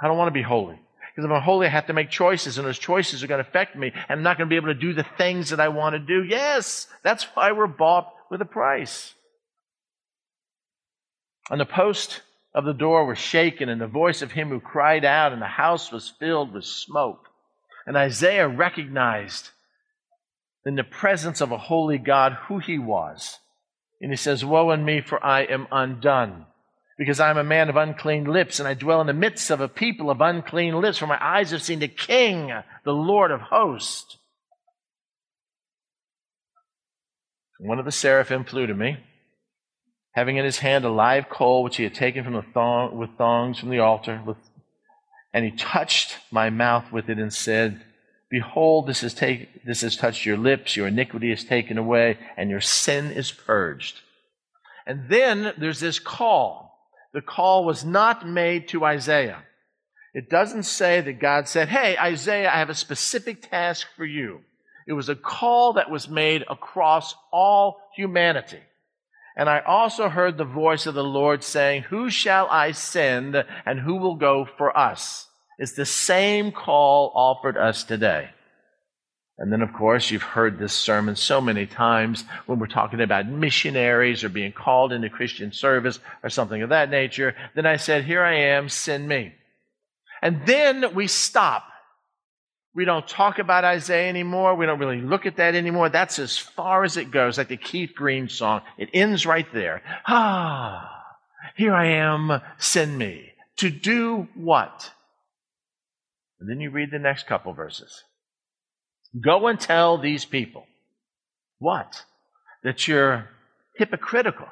I 0.00 0.06
don't 0.06 0.18
want 0.18 0.28
to 0.28 0.38
be 0.38 0.42
holy. 0.42 0.78
Because 1.18 1.28
if 1.28 1.34
I'm 1.34 1.42
holy, 1.42 1.66
I 1.66 1.70
have 1.70 1.86
to 1.88 1.92
make 1.92 2.10
choices, 2.10 2.58
and 2.58 2.66
those 2.66 2.78
choices 2.78 3.24
are 3.24 3.26
going 3.26 3.42
to 3.42 3.48
affect 3.48 3.74
me, 3.74 3.88
and 3.88 4.18
I'm 4.18 4.22
not 4.22 4.38
going 4.38 4.48
to 4.48 4.52
be 4.52 4.56
able 4.56 4.68
to 4.68 4.74
do 4.74 4.94
the 4.94 5.06
things 5.16 5.50
that 5.50 5.58
I 5.58 5.68
want 5.68 5.94
to 5.94 5.98
do. 5.98 6.22
Yes, 6.22 6.86
that's 7.02 7.24
why 7.34 7.50
we're 7.50 7.66
bought 7.66 8.12
with 8.30 8.40
a 8.40 8.44
price. 8.44 9.14
And 11.50 11.60
the 11.60 11.66
post 11.66 12.22
of 12.54 12.64
the 12.64 12.72
door 12.72 13.04
was 13.04 13.18
shaken, 13.18 13.68
and 13.68 13.80
the 13.80 13.88
voice 13.88 14.22
of 14.22 14.32
him 14.32 14.50
who 14.50 14.60
cried 14.60 15.04
out, 15.04 15.32
and 15.32 15.42
the 15.42 15.46
house 15.46 15.90
was 15.90 16.12
filled 16.20 16.52
with 16.52 16.64
smoke. 16.64 17.26
And 17.84 17.96
Isaiah 17.96 18.48
recognized 18.48 19.50
in 20.64 20.76
the 20.76 20.84
presence 20.84 21.40
of 21.40 21.50
a 21.50 21.58
holy 21.58 21.98
God 21.98 22.34
who 22.46 22.58
he 22.58 22.78
was. 22.78 23.38
And 24.00 24.12
he 24.12 24.16
says, 24.16 24.44
Woe 24.44 24.70
in 24.70 24.84
me, 24.84 25.00
for 25.00 25.24
I 25.24 25.42
am 25.42 25.66
undone 25.72 26.46
because 26.98 27.20
I 27.20 27.30
am 27.30 27.38
a 27.38 27.44
man 27.44 27.68
of 27.68 27.76
unclean 27.76 28.24
lips, 28.24 28.58
and 28.58 28.68
I 28.68 28.74
dwell 28.74 29.00
in 29.00 29.06
the 29.06 29.12
midst 29.12 29.50
of 29.50 29.60
a 29.60 29.68
people 29.68 30.10
of 30.10 30.20
unclean 30.20 30.74
lips, 30.74 30.98
for 30.98 31.06
my 31.06 31.18
eyes 31.24 31.52
have 31.52 31.62
seen 31.62 31.78
the 31.78 31.86
King, 31.86 32.52
the 32.84 32.92
Lord 32.92 33.30
of 33.30 33.40
hosts. 33.40 34.18
One 37.60 37.78
of 37.78 37.84
the 37.84 37.92
seraphim 37.92 38.44
flew 38.44 38.66
to 38.66 38.74
me, 38.74 38.98
having 40.12 40.36
in 40.36 40.44
his 40.44 40.58
hand 40.58 40.84
a 40.84 40.90
live 40.90 41.28
coal 41.28 41.62
which 41.62 41.76
he 41.76 41.84
had 41.84 41.94
taken 41.94 42.24
from 42.24 42.34
the 42.34 42.44
thong, 42.52 42.98
with 42.98 43.10
thongs 43.16 43.60
from 43.60 43.70
the 43.70 43.78
altar, 43.78 44.20
with, 44.26 44.36
and 45.32 45.44
he 45.44 45.52
touched 45.52 46.18
my 46.32 46.50
mouth 46.50 46.90
with 46.90 47.08
it 47.08 47.18
and 47.18 47.32
said, 47.32 47.80
Behold, 48.28 48.88
this 48.88 49.02
has, 49.02 49.14
take, 49.14 49.64
this 49.64 49.82
has 49.82 49.96
touched 49.96 50.26
your 50.26 50.36
lips, 50.36 50.76
your 50.76 50.88
iniquity 50.88 51.30
is 51.30 51.44
taken 51.44 51.78
away, 51.78 52.18
and 52.36 52.50
your 52.50 52.60
sin 52.60 53.12
is 53.12 53.30
purged. 53.30 54.00
And 54.84 55.08
then 55.08 55.54
there's 55.56 55.80
this 55.80 56.00
call 56.00 56.67
the 57.12 57.20
call 57.20 57.64
was 57.64 57.84
not 57.84 58.26
made 58.26 58.68
to 58.68 58.84
Isaiah. 58.84 59.42
It 60.14 60.30
doesn't 60.30 60.64
say 60.64 61.00
that 61.00 61.20
God 61.20 61.48
said, 61.48 61.68
Hey, 61.68 61.96
Isaiah, 61.96 62.50
I 62.50 62.58
have 62.58 62.70
a 62.70 62.74
specific 62.74 63.48
task 63.48 63.86
for 63.96 64.04
you. 64.04 64.40
It 64.86 64.94
was 64.94 65.08
a 65.08 65.14
call 65.14 65.74
that 65.74 65.90
was 65.90 66.08
made 66.08 66.44
across 66.48 67.14
all 67.30 67.80
humanity. 67.94 68.60
And 69.36 69.48
I 69.48 69.60
also 69.60 70.08
heard 70.08 70.36
the 70.36 70.44
voice 70.44 70.86
of 70.86 70.94
the 70.94 71.04
Lord 71.04 71.44
saying, 71.44 71.84
Who 71.84 72.10
shall 72.10 72.48
I 72.50 72.72
send 72.72 73.36
and 73.64 73.78
who 73.78 73.96
will 73.96 74.16
go 74.16 74.48
for 74.56 74.76
us? 74.76 75.28
It's 75.58 75.74
the 75.74 75.86
same 75.86 76.52
call 76.52 77.12
offered 77.14 77.56
us 77.56 77.84
today. 77.84 78.30
And 79.38 79.52
then, 79.52 79.62
of 79.62 79.73
course, 79.73 80.11
you've 80.11 80.23
heard 80.23 80.59
this 80.59 80.73
sermon 80.73 81.14
so 81.14 81.40
many 81.40 81.64
times 81.64 82.25
when 82.47 82.59
we're 82.59 82.66
talking 82.66 83.00
about 83.00 83.28
missionaries 83.28 84.25
or 84.25 84.28
being 84.28 84.52
called 84.52 84.92
into 84.92 85.09
Christian 85.09 85.52
service 85.52 86.00
or 86.25 86.28
something 86.28 86.61
of 86.61 86.71
that 86.71 86.90
nature. 86.90 87.37
Then 87.54 87.64
I 87.64 87.76
said, 87.76 88.04
Here 88.04 88.23
I 88.23 88.35
am, 88.35 88.68
send 88.68 89.07
me. 89.07 89.33
And 90.21 90.45
then 90.45 90.92
we 90.92 91.07
stop. 91.07 91.64
We 92.75 92.85
don't 92.85 93.07
talk 93.07 93.38
about 93.38 93.64
Isaiah 93.64 94.09
anymore. 94.09 94.57
We 94.57 94.66
don't 94.66 94.80
really 94.80 95.00
look 95.00 95.25
at 95.25 95.37
that 95.37 95.54
anymore. 95.54 95.88
That's 95.88 96.18
as 96.18 96.37
far 96.37 96.83
as 96.83 96.97
it 96.97 97.12
goes, 97.12 97.38
like 97.38 97.49
the 97.49 97.57
Keith 97.57 97.92
Green 97.95 98.28
song. 98.28 98.62
It 98.76 98.90
ends 98.92 99.25
right 99.25 99.47
there. 99.52 99.83
Ah, 100.07 101.04
here 101.57 101.75
I 101.75 101.87
am, 101.87 102.40
send 102.59 102.99
me. 102.99 103.33
To 103.59 103.71
do 103.71 104.28
what? 104.35 104.92
And 106.40 106.49
then 106.49 106.61
you 106.61 106.71
read 106.71 106.90
the 106.90 106.99
next 106.99 107.26
couple 107.26 107.52
verses. 107.52 108.04
Go 109.18 109.46
and 109.46 109.58
tell 109.58 109.98
these 109.98 110.24
people 110.24 110.66
what? 111.58 112.04
That 112.62 112.86
you're 112.86 113.28
hypocritical, 113.76 114.46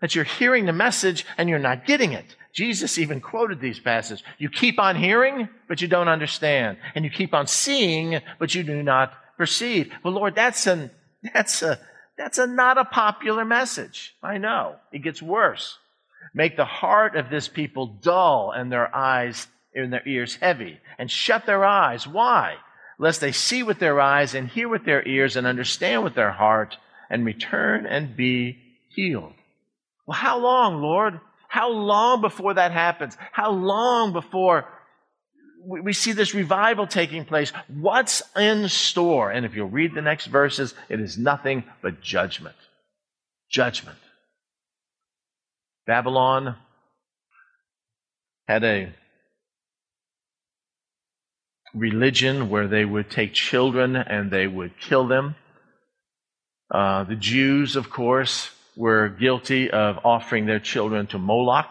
that 0.00 0.14
you're 0.14 0.24
hearing 0.24 0.66
the 0.66 0.72
message 0.72 1.24
and 1.38 1.48
you're 1.48 1.58
not 1.58 1.86
getting 1.86 2.12
it. 2.12 2.36
Jesus 2.52 2.98
even 2.98 3.20
quoted 3.20 3.60
these 3.60 3.78
passages. 3.78 4.24
You 4.38 4.48
keep 4.48 4.78
on 4.78 4.96
hearing, 4.96 5.48
but 5.68 5.82
you 5.82 5.88
don't 5.88 6.08
understand. 6.08 6.78
And 6.94 7.04
you 7.04 7.10
keep 7.10 7.34
on 7.34 7.46
seeing, 7.46 8.20
but 8.38 8.54
you 8.54 8.62
do 8.62 8.82
not 8.82 9.12
perceive. 9.36 9.92
Well, 10.02 10.14
Lord, 10.14 10.34
that's 10.34 10.66
an, 10.66 10.90
that's 11.34 11.62
a, 11.62 11.78
that's 12.16 12.38
a 12.38 12.46
not 12.46 12.78
a 12.78 12.84
popular 12.84 13.44
message. 13.44 14.14
I 14.22 14.38
know. 14.38 14.76
It 14.92 15.02
gets 15.02 15.20
worse. 15.20 15.78
Make 16.34 16.56
the 16.56 16.64
heart 16.64 17.16
of 17.16 17.30
this 17.30 17.48
people 17.48 17.98
dull 18.02 18.52
and 18.56 18.72
their 18.72 18.94
eyes 18.94 19.46
and 19.74 19.92
their 19.92 20.06
ears 20.06 20.36
heavy 20.36 20.80
and 20.98 21.10
shut 21.10 21.44
their 21.46 21.64
eyes. 21.64 22.06
Why? 22.06 22.56
Lest 22.98 23.20
they 23.20 23.32
see 23.32 23.62
with 23.62 23.78
their 23.78 24.00
eyes 24.00 24.34
and 24.34 24.48
hear 24.48 24.68
with 24.68 24.84
their 24.84 25.06
ears 25.06 25.36
and 25.36 25.46
understand 25.46 26.04
with 26.04 26.14
their 26.14 26.32
heart 26.32 26.76
and 27.10 27.24
return 27.24 27.86
and 27.86 28.16
be 28.16 28.58
healed. 28.94 29.34
Well, 30.06 30.16
how 30.16 30.38
long, 30.38 30.80
Lord? 30.80 31.20
How 31.48 31.70
long 31.70 32.20
before 32.20 32.54
that 32.54 32.72
happens? 32.72 33.16
How 33.32 33.50
long 33.50 34.12
before 34.12 34.66
we 35.64 35.92
see 35.92 36.12
this 36.12 36.34
revival 36.34 36.86
taking 36.86 37.24
place? 37.24 37.52
What's 37.68 38.22
in 38.36 38.68
store? 38.68 39.30
And 39.30 39.44
if 39.44 39.54
you'll 39.54 39.68
read 39.68 39.94
the 39.94 40.02
next 40.02 40.26
verses, 40.26 40.74
it 40.88 41.00
is 41.00 41.18
nothing 41.18 41.64
but 41.82 42.00
judgment. 42.00 42.56
Judgment. 43.50 43.98
Babylon 45.86 46.56
had 48.46 48.64
a 48.64 48.92
religion 51.76 52.48
where 52.48 52.66
they 52.66 52.84
would 52.84 53.10
take 53.10 53.34
children 53.34 53.96
and 53.96 54.30
they 54.30 54.46
would 54.46 54.78
kill 54.80 55.06
them. 55.06 55.36
Uh, 56.70 57.04
the 57.04 57.16
Jews, 57.16 57.76
of 57.76 57.90
course, 57.90 58.50
were 58.76 59.08
guilty 59.08 59.70
of 59.70 59.98
offering 60.04 60.46
their 60.46 60.58
children 60.58 61.06
to 61.08 61.18
Moloch, 61.18 61.70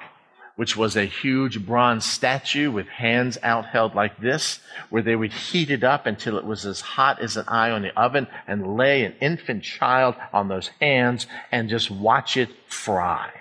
which 0.56 0.78
was 0.78 0.96
a 0.96 1.06
huge 1.06 1.66
bronze 1.66 2.06
statue 2.06 2.72
with 2.72 2.88
hands 2.88 3.38
out 3.44 3.66
held 3.66 3.94
like 3.94 4.20
this, 4.22 4.60
where 4.90 5.02
they 5.02 5.16
would 5.16 5.34
heat 5.34 5.70
it 5.70 5.84
up 5.84 6.06
until 6.06 6.38
it 6.38 6.46
was 6.46 6.66
as 6.66 6.80
hot 6.80 7.22
as 7.22 7.36
an 7.36 7.46
eye 7.48 7.72
on 7.72 7.82
the 7.82 8.00
oven 8.00 8.28
and 8.48 8.78
lay 8.78 9.04
an 9.04 9.16
infant 9.20 9.64
child 9.64 10.16
on 10.32 10.48
those 10.48 10.70
hands 10.80 11.28
and 11.52 11.70
just 11.70 11.92
watch 11.92 12.38
it 12.38 12.50
fry. 12.68 13.32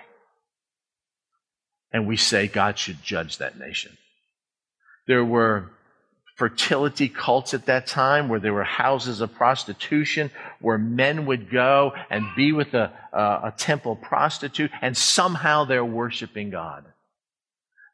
And 1.93 2.05
we 2.05 2.17
say 2.17 2.47
God 2.47 2.77
should 2.77 3.01
judge 3.01 3.37
that 3.37 3.57
nation. 3.57 3.97
There 5.07 5.23
were 5.23 5.71
fertility 6.35 7.07
cults 7.07 7.53
at 7.53 7.65
that 7.65 7.87
time 7.87 8.27
where 8.27 8.39
there 8.39 8.53
were 8.53 8.63
houses 8.63 9.21
of 9.21 9.33
prostitution 9.33 10.29
where 10.59 10.77
men 10.77 11.25
would 11.25 11.49
go 11.49 11.93
and 12.09 12.25
be 12.35 12.51
with 12.51 12.73
a, 12.73 12.91
a 13.13 13.53
temple 13.57 13.95
prostitute 13.95 14.71
and 14.81 14.95
somehow 14.97 15.63
they're 15.63 15.85
worshiping 15.85 16.49
God. 16.49 16.85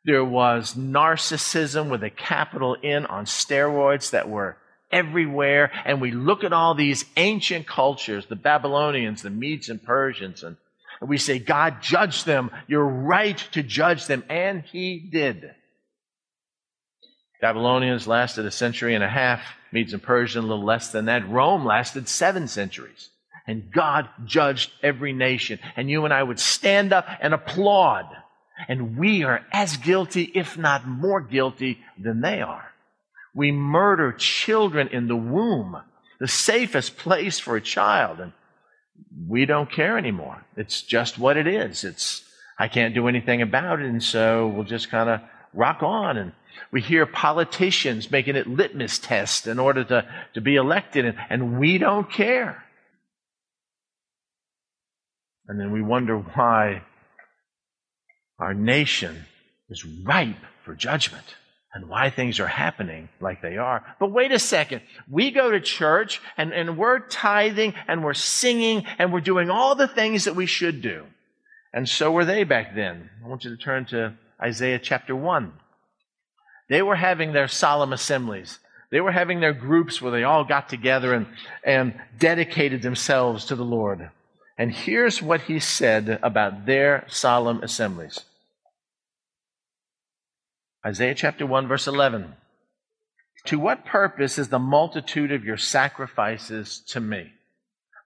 There 0.04 0.26
was 0.26 0.74
narcissism 0.74 1.90
with 1.90 2.04
a 2.04 2.10
capital 2.10 2.76
N 2.84 3.06
on 3.06 3.26
steroids 3.26 4.12
that 4.12 4.28
were 4.28 4.58
everywhere. 4.92 5.72
And 5.86 6.02
we 6.02 6.12
look 6.12 6.44
at 6.44 6.54
all 6.54 6.74
these 6.74 7.06
ancient 7.18 7.68
cultures, 7.68 8.26
the 8.26 8.36
Babylonians, 8.36 9.22
the 9.22 9.30
Medes 9.30 9.70
and 9.70 9.82
Persians, 9.82 10.44
and 10.44 10.58
we 11.02 11.18
say, 11.18 11.40
God 11.40 11.82
judged 11.82 12.26
them. 12.26 12.52
You're 12.68 12.86
right 12.86 13.38
to 13.54 13.64
judge 13.64 14.06
them. 14.06 14.24
And 14.30 14.64
he 14.64 15.00
did. 15.00 15.52
Babylonians 17.42 18.08
lasted 18.08 18.46
a 18.46 18.52
century 18.52 18.94
and 18.94 19.04
a 19.04 19.10
half, 19.10 19.42
Medes 19.72 19.94
and 19.94 20.04
Persian 20.04 20.44
a 20.44 20.48
little 20.48 20.64
less 20.64 20.92
than 20.92 21.06
that. 21.06 21.28
Rome 21.28 21.66
lasted 21.66 22.08
seven 22.08 22.48
centuries. 22.48 23.10
And 23.48 23.72
God 23.72 24.08
judged 24.26 24.72
every 24.84 25.14
nation. 25.14 25.60
And 25.76 25.90
you 25.90 26.06
and 26.06 26.14
I 26.14 26.22
would 26.22 26.40
stand 26.40 26.94
up 26.94 27.08
and 27.20 27.34
applaud. 27.34 28.06
And 28.68 28.98
we 28.98 29.24
are 29.24 29.44
as 29.52 29.78
guilty, 29.78 30.32
if 30.36 30.58
not 30.58 30.88
more 30.88 31.20
guilty, 31.20 31.80
than 31.98 32.22
they 32.22 32.42
are. 32.42 32.72
We 33.34 33.52
murder 33.52 34.12
children 34.12 34.90
in 34.90 35.08
the 35.08 35.16
womb, 35.16 35.78
the 36.20 36.28
safest 36.28 36.98
place 36.98 37.40
for 37.40 37.56
a 37.56 37.62
child. 37.62 38.20
And 38.20 38.34
we 39.28 39.46
don't 39.46 39.72
care 39.72 39.98
anymore. 39.98 40.46
It's 40.56 40.84
just 40.84 41.18
what 41.18 41.38
it 41.38 41.48
is. 41.48 41.84
It's, 41.84 42.24
I 42.60 42.68
can't 42.68 42.94
do 42.94 43.08
anything 43.08 43.42
about 43.42 43.80
it. 43.80 43.88
And 43.88 44.04
so 44.04 44.48
we'll 44.48 44.66
just 44.66 44.92
kind 44.92 45.10
of 45.10 45.22
rock 45.54 45.82
on 45.82 46.18
and 46.18 46.34
we 46.72 46.82
hear 46.82 47.06
politicians 47.06 48.12
making 48.12 48.36
it 48.36 48.48
litmus 48.48 49.00
test 49.00 49.48
in 49.48 49.60
order 49.60 49.84
to, 49.84 50.06
to 50.34 50.42
be 50.42 50.56
elected, 50.56 51.06
and, 51.06 51.18
and 51.30 51.60
we 51.60 51.78
don't 51.78 52.12
care. 52.12 52.64
And 55.48 55.60
then 55.60 55.72
we 55.72 55.82
wonder 55.82 56.18
why 56.18 56.84
our 58.40 58.54
nation 58.54 59.26
is 59.70 59.86
ripe 59.86 60.38
for 60.64 60.76
judgment 60.76 61.36
and 61.74 61.88
why 61.88 62.10
things 62.10 62.40
are 62.40 62.48
happening 62.48 63.10
like 63.20 63.42
they 63.42 63.58
are. 63.58 63.84
But 64.00 64.12
wait 64.12 64.32
a 64.32 64.40
second. 64.40 64.82
We 65.10 65.32
go 65.32 65.52
to 65.52 65.62
church 65.62 66.22
and, 66.38 66.54
and 66.54 66.78
we're 66.78 67.00
tithing 67.00 67.74
and 67.88 68.04
we're 68.04 68.14
singing 68.14 68.86
and 68.98 69.14
we're 69.14 69.22
doing 69.22 69.50
all 69.50 69.76
the 69.76 69.88
things 69.88 70.26
that 70.26 70.36
we 70.36 70.46
should 70.46 70.82
do. 70.82 71.06
And 71.74 71.88
so 71.88 72.12
were 72.12 72.26
they 72.26 72.44
back 72.44 72.76
then. 72.76 73.10
I 73.24 73.28
want 73.28 73.46
you 73.46 73.56
to 73.56 73.62
turn 73.62 73.86
to 73.88 74.14
Isaiah 74.42 74.80
chapter 74.80 75.16
1. 75.16 75.54
They 76.72 76.82
were 76.82 76.96
having 76.96 77.34
their 77.34 77.50
solemn 77.50 77.92
assemblies. 77.92 78.60
They 78.92 79.02
were 79.02 79.12
having 79.12 79.42
their 79.42 79.52
groups 79.52 80.02
where 80.02 80.14
they 80.14 80.24
all 80.24 80.46
got 80.46 80.70
together 80.70 81.14
and, 81.14 81.28
and 81.66 82.00
dedicated 82.18 82.82
themselves 82.82 83.44
to 83.48 83.58
the 83.58 83.66
Lord. 83.66 84.10
And 84.58 84.72
here's 84.72 85.22
what 85.22 85.42
he 85.42 85.60
said 85.60 86.18
about 86.24 86.66
their 86.66 87.04
solemn 87.10 87.62
assemblies 87.62 88.22
Isaiah 90.86 91.14
chapter 91.14 91.46
1, 91.46 91.68
verse 91.68 91.88
11. 91.88 92.36
To 93.48 93.60
what 93.60 93.86
purpose 93.86 94.40
is 94.40 94.48
the 94.48 94.58
multitude 94.58 95.34
of 95.34 95.44
your 95.44 95.58
sacrifices 95.58 96.84
to 96.88 97.02
me? 97.02 97.34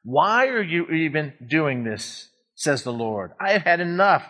Why 0.03 0.47
are 0.47 0.63
you 0.63 0.87
even 0.87 1.33
doing 1.45 1.83
this? 1.83 2.29
says 2.55 2.81
the 2.81 2.93
Lord. 2.93 3.31
I 3.39 3.51
have 3.51 3.61
had 3.61 3.79
enough 3.79 4.25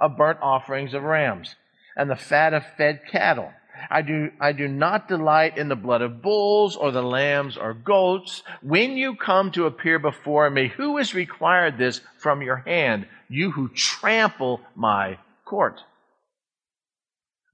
of 0.00 0.16
burnt 0.16 0.38
offerings 0.40 0.94
of 0.94 1.02
rams 1.02 1.54
and 1.98 2.08
the 2.08 2.16
fat 2.16 2.54
of 2.54 2.64
fed 2.78 3.02
cattle. 3.10 3.52
I 3.90 4.02
do, 4.02 4.30
I 4.40 4.52
do 4.52 4.68
not 4.68 5.08
delight 5.08 5.58
in 5.58 5.68
the 5.68 5.76
blood 5.76 6.02
of 6.02 6.22
bulls 6.22 6.76
or 6.76 6.90
the 6.90 7.02
lambs 7.02 7.56
or 7.56 7.74
goats. 7.74 8.42
When 8.62 8.96
you 8.96 9.16
come 9.16 9.50
to 9.52 9.66
appear 9.66 9.98
before 9.98 10.50
me, 10.50 10.68
who 10.68 10.96
has 10.98 11.14
required 11.14 11.78
this 11.78 12.00
from 12.18 12.42
your 12.42 12.56
hand? 12.56 13.06
You 13.28 13.50
who 13.50 13.68
trample 13.68 14.60
my 14.74 15.18
court. 15.44 15.80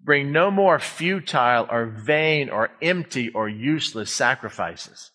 Bring 0.02 0.32
no 0.32 0.50
more 0.50 0.78
futile 0.78 1.66
or 1.70 1.86
vain 1.86 2.48
or 2.48 2.70
empty 2.80 3.30
or 3.30 3.48
useless 3.48 4.10
sacrifices. 4.10 5.10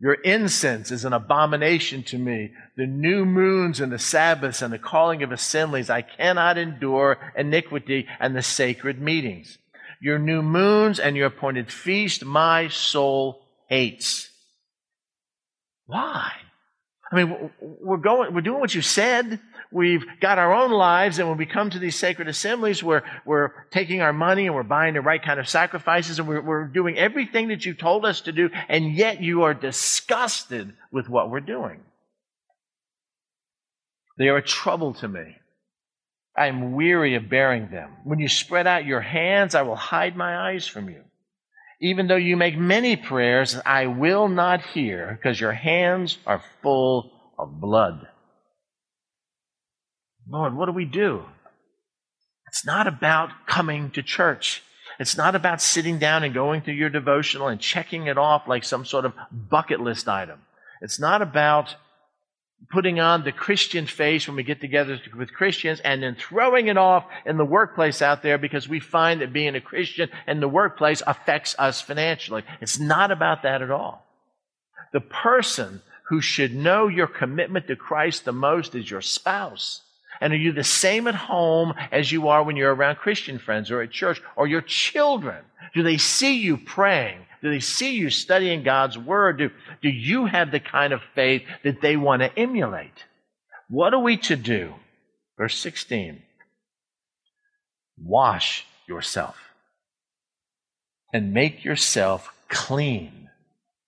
Your 0.00 0.14
incense 0.14 0.92
is 0.92 1.04
an 1.04 1.12
abomination 1.12 2.04
to 2.04 2.18
me. 2.18 2.52
The 2.76 2.86
new 2.86 3.24
moons 3.24 3.80
and 3.80 3.90
the 3.90 3.98
Sabbaths 3.98 4.62
and 4.62 4.72
the 4.72 4.78
calling 4.78 5.22
of 5.22 5.32
assemblies, 5.32 5.90
I 5.90 6.02
cannot 6.02 6.56
endure 6.56 7.18
iniquity 7.36 8.06
and 8.20 8.36
the 8.36 8.42
sacred 8.42 9.00
meetings. 9.00 9.58
Your 10.00 10.18
new 10.18 10.42
moons 10.42 11.00
and 11.00 11.16
your 11.16 11.26
appointed 11.26 11.72
feast, 11.72 12.24
my 12.24 12.68
soul 12.68 13.40
hates. 13.68 14.30
Why? 15.86 16.32
I 17.10 17.16
mean, 17.16 17.50
we're 17.60 17.96
going, 17.96 18.34
we're 18.34 18.42
doing 18.42 18.60
what 18.60 18.74
you 18.74 18.82
said. 18.82 19.40
We've 19.70 20.04
got 20.20 20.38
our 20.38 20.54
own 20.54 20.70
lives, 20.70 21.18
and 21.18 21.28
when 21.28 21.36
we 21.36 21.44
come 21.44 21.68
to 21.70 21.78
these 21.78 21.96
sacred 21.96 22.26
assemblies, 22.28 22.82
we're, 22.82 23.02
we're 23.26 23.50
taking 23.70 24.00
our 24.00 24.14
money 24.14 24.46
and 24.46 24.54
we're 24.54 24.62
buying 24.62 24.94
the 24.94 25.02
right 25.02 25.22
kind 25.22 25.38
of 25.38 25.48
sacrifices, 25.48 26.18
and 26.18 26.26
we're, 26.26 26.40
we're 26.40 26.64
doing 26.64 26.96
everything 26.96 27.48
that 27.48 27.66
you 27.66 27.74
told 27.74 28.06
us 28.06 28.22
to 28.22 28.32
do, 28.32 28.48
and 28.68 28.94
yet 28.94 29.22
you 29.22 29.42
are 29.42 29.52
disgusted 29.52 30.72
with 30.90 31.08
what 31.10 31.30
we're 31.30 31.40
doing. 31.40 31.80
They 34.16 34.28
are 34.28 34.38
a 34.38 34.42
trouble 34.42 34.94
to 34.94 35.08
me. 35.08 35.36
I 36.38 36.46
am 36.46 36.72
weary 36.74 37.16
of 37.16 37.28
bearing 37.28 37.68
them. 37.70 37.90
When 38.04 38.18
you 38.20 38.28
spread 38.28 38.66
out 38.66 38.86
your 38.86 39.00
hands, 39.00 39.54
I 39.54 39.62
will 39.62 39.76
hide 39.76 40.16
my 40.16 40.50
eyes 40.50 40.66
from 40.66 40.88
you. 40.88 41.02
Even 41.80 42.06
though 42.06 42.16
you 42.16 42.36
make 42.36 42.56
many 42.56 42.96
prayers, 42.96 43.58
I 43.66 43.86
will 43.86 44.28
not 44.28 44.62
hear 44.62 45.18
because 45.20 45.40
your 45.40 45.52
hands 45.52 46.18
are 46.26 46.42
full 46.62 47.10
of 47.38 47.60
blood. 47.60 48.06
Lord, 50.28 50.54
what 50.54 50.66
do 50.66 50.72
we 50.72 50.84
do? 50.84 51.24
It's 52.46 52.64
not 52.64 52.86
about 52.86 53.30
coming 53.46 53.90
to 53.92 54.02
church. 54.02 54.62
It's 54.98 55.16
not 55.16 55.34
about 55.34 55.62
sitting 55.62 55.98
down 55.98 56.24
and 56.24 56.34
going 56.34 56.62
through 56.62 56.74
your 56.74 56.90
devotional 56.90 57.48
and 57.48 57.60
checking 57.60 58.06
it 58.06 58.18
off 58.18 58.48
like 58.48 58.64
some 58.64 58.84
sort 58.84 59.04
of 59.04 59.12
bucket 59.30 59.80
list 59.80 60.08
item. 60.08 60.40
It's 60.82 60.98
not 60.98 61.22
about 61.22 61.76
putting 62.70 63.00
on 63.00 63.24
the 63.24 63.32
Christian 63.32 63.86
face 63.86 64.26
when 64.26 64.36
we 64.36 64.42
get 64.42 64.60
together 64.60 65.00
with 65.16 65.32
Christians 65.32 65.80
and 65.80 66.02
then 66.02 66.16
throwing 66.16 66.68
it 66.68 66.76
off 66.76 67.06
in 67.24 67.38
the 67.38 67.44
workplace 67.44 68.02
out 68.02 68.22
there 68.22 68.36
because 68.36 68.68
we 68.68 68.80
find 68.80 69.20
that 69.20 69.32
being 69.32 69.54
a 69.54 69.60
Christian 69.60 70.10
in 70.26 70.40
the 70.40 70.48
workplace 70.48 71.02
affects 71.06 71.54
us 71.58 71.80
financially. 71.80 72.42
It's 72.60 72.78
not 72.78 73.10
about 73.10 73.42
that 73.44 73.62
at 73.62 73.70
all. 73.70 74.04
The 74.92 75.00
person 75.00 75.82
who 76.08 76.20
should 76.20 76.54
know 76.54 76.88
your 76.88 77.06
commitment 77.06 77.66
to 77.68 77.76
Christ 77.76 78.24
the 78.24 78.32
most 78.32 78.74
is 78.74 78.90
your 78.90 79.02
spouse. 79.02 79.82
And 80.20 80.32
are 80.32 80.36
you 80.36 80.52
the 80.52 80.64
same 80.64 81.06
at 81.06 81.14
home 81.14 81.74
as 81.92 82.10
you 82.10 82.28
are 82.28 82.42
when 82.42 82.56
you're 82.56 82.74
around 82.74 82.96
Christian 82.96 83.38
friends 83.38 83.70
or 83.70 83.82
at 83.82 83.90
church 83.90 84.20
or 84.36 84.46
your 84.46 84.62
children? 84.62 85.44
Do 85.74 85.82
they 85.82 85.98
see 85.98 86.38
you 86.38 86.56
praying? 86.56 87.20
Do 87.42 87.50
they 87.50 87.60
see 87.60 87.94
you 87.94 88.10
studying 88.10 88.62
God's 88.62 88.98
Word? 88.98 89.38
Do, 89.38 89.50
do 89.82 89.88
you 89.88 90.26
have 90.26 90.50
the 90.50 90.60
kind 90.60 90.92
of 90.92 91.00
faith 91.14 91.42
that 91.62 91.80
they 91.80 91.96
want 91.96 92.22
to 92.22 92.38
emulate? 92.38 93.04
What 93.68 93.94
are 93.94 94.00
we 94.00 94.16
to 94.18 94.36
do? 94.36 94.74
Verse 95.36 95.56
16 95.58 96.22
Wash 98.00 98.66
yourself 98.86 99.36
and 101.12 101.32
make 101.32 101.64
yourself 101.64 102.32
clean. 102.48 103.28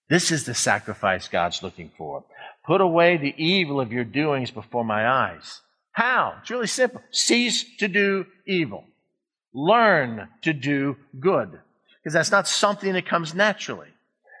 This 0.09 0.31
is 0.31 0.45
the 0.45 0.53
sacrifice 0.53 1.27
God's 1.27 1.63
looking 1.63 1.91
for. 1.97 2.23
Put 2.65 2.81
away 2.81 3.17
the 3.17 3.33
evil 3.37 3.79
of 3.79 3.91
your 3.91 4.03
doings 4.03 4.51
before 4.51 4.83
my 4.83 5.07
eyes. 5.07 5.61
How? 5.93 6.35
It's 6.41 6.49
really 6.51 6.67
simple. 6.67 7.01
Cease 7.11 7.65
to 7.77 7.87
do 7.87 8.25
evil. 8.45 8.85
Learn 9.53 10.27
to 10.43 10.53
do 10.53 10.97
good 11.19 11.59
because 12.01 12.13
that's 12.13 12.31
not 12.31 12.47
something 12.47 12.93
that 12.93 13.05
comes 13.05 13.33
naturally. 13.33 13.89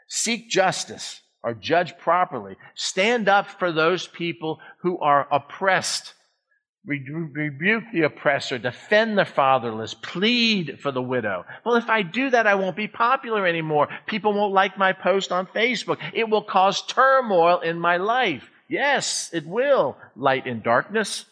Seek 0.07 0.49
justice 0.49 1.21
or 1.43 1.53
judge 1.53 1.97
properly. 1.97 2.55
Stand 2.75 3.29
up 3.29 3.47
for 3.47 3.71
those 3.71 4.07
people 4.07 4.59
who 4.81 4.97
are 4.99 5.27
oppressed. 5.31 6.13
rebuke 6.85 7.83
the 7.93 8.03
oppressor, 8.03 8.57
defend 8.57 9.17
the 9.17 9.25
fatherless, 9.25 9.93
plead 9.93 10.79
for 10.81 10.91
the 10.91 11.01
widow. 11.01 11.45
Well, 11.63 11.75
if 11.75 11.89
I 11.89 12.01
do 12.01 12.31
that, 12.31 12.47
I 12.47 12.55
won't 12.55 12.75
be 12.75 12.87
popular 12.87 13.45
anymore. 13.45 13.87
People 14.07 14.33
won't 14.33 14.53
like 14.53 14.77
my 14.77 14.93
post 14.93 15.31
on 15.31 15.45
Facebook. 15.47 15.97
It 16.13 16.29
will 16.29 16.43
cause 16.43 16.85
turmoil 16.85 17.59
in 17.59 17.79
my 17.79 17.97
life. 17.97 18.49
Yes, 18.67 19.29
it 19.33 19.45
will. 19.45 19.97
Light 20.15 20.47
in 20.47 20.61
darkness, 20.61 21.25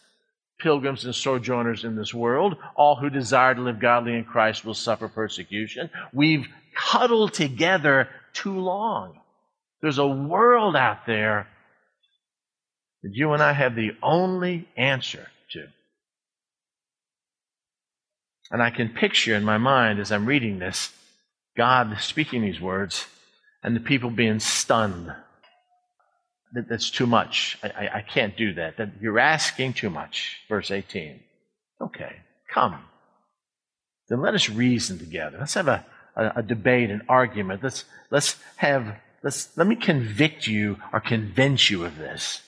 pilgrims 0.60 1.06
and 1.06 1.15
sojourners 1.15 1.84
in 1.84 1.95
this 1.95 2.13
world. 2.13 2.58
All 2.76 2.95
who 2.95 3.10
desire 3.10 3.56
to 3.56 3.62
live 3.62 3.80
godly 3.80 4.13
in 4.13 4.26
Christ 4.26 4.65
will 4.65 4.74
suffer 4.74 5.08
persecution. 5.08 5.89
We've 6.13 6.48
huddled 6.76 7.34
together 7.34 8.10
too 8.34 8.60
long. 8.60 9.19
There's 9.82 9.98
a 9.98 10.08
world 10.08 10.76
out 10.76 11.06
there 11.06 11.48
that 13.04 13.13
you 13.13 13.32
and 13.32 13.41
I 13.41 13.54
have 13.54 13.76
the 13.76 13.91
only 14.04 14.67
answer 14.76 15.28
to. 15.52 15.67
And 18.52 18.62
I 18.62 18.72
can 18.72 18.89
picture 18.89 19.36
in 19.36 19.43
my 19.43 19.58
mind 19.58 20.00
as 20.00 20.12
I'm 20.12 20.26
reading 20.26 20.60
this 20.60 20.91
God 21.56 21.98
speaking 22.00 22.41
these 22.41 22.62
words 22.62 23.06
and 23.63 23.76
the 23.76 23.82
people 23.82 24.10
being 24.10 24.39
stunned. 24.39 25.13
That, 26.54 26.68
that's 26.70 26.90
too 26.90 27.06
much. 27.06 27.58
I, 27.64 27.68
I, 27.68 27.98
I 27.98 28.02
can't 28.02 28.36
do 28.36 28.54
that. 28.56 28.78
That 28.78 28.90
you're 29.02 29.20
asking 29.20 29.74
too 29.74 29.90
much. 29.90 30.38
Verse 30.48 30.72
18. 30.72 31.20
Okay, 31.82 32.16
come. 32.54 32.80
Then 34.10 34.22
let 34.22 34.34
us 34.34 34.50
reason 34.50 34.98
together. 34.98 35.38
Let's 35.40 35.54
have 35.54 35.68
a, 35.68 35.86
a, 36.16 36.32
a 36.38 36.44
debate, 36.44 36.90
an 36.90 37.04
argument. 37.08 37.64
Let's, 37.64 37.86
let's 38.10 38.38
have, 38.58 38.96
let's, 39.24 39.56
let 39.56 39.68
me 39.68 39.76
convict 39.76 40.48
you 40.48 40.78
or 40.92 41.00
convince 41.00 41.70
you 41.70 41.86
of 41.86 41.98
this, 41.98 42.42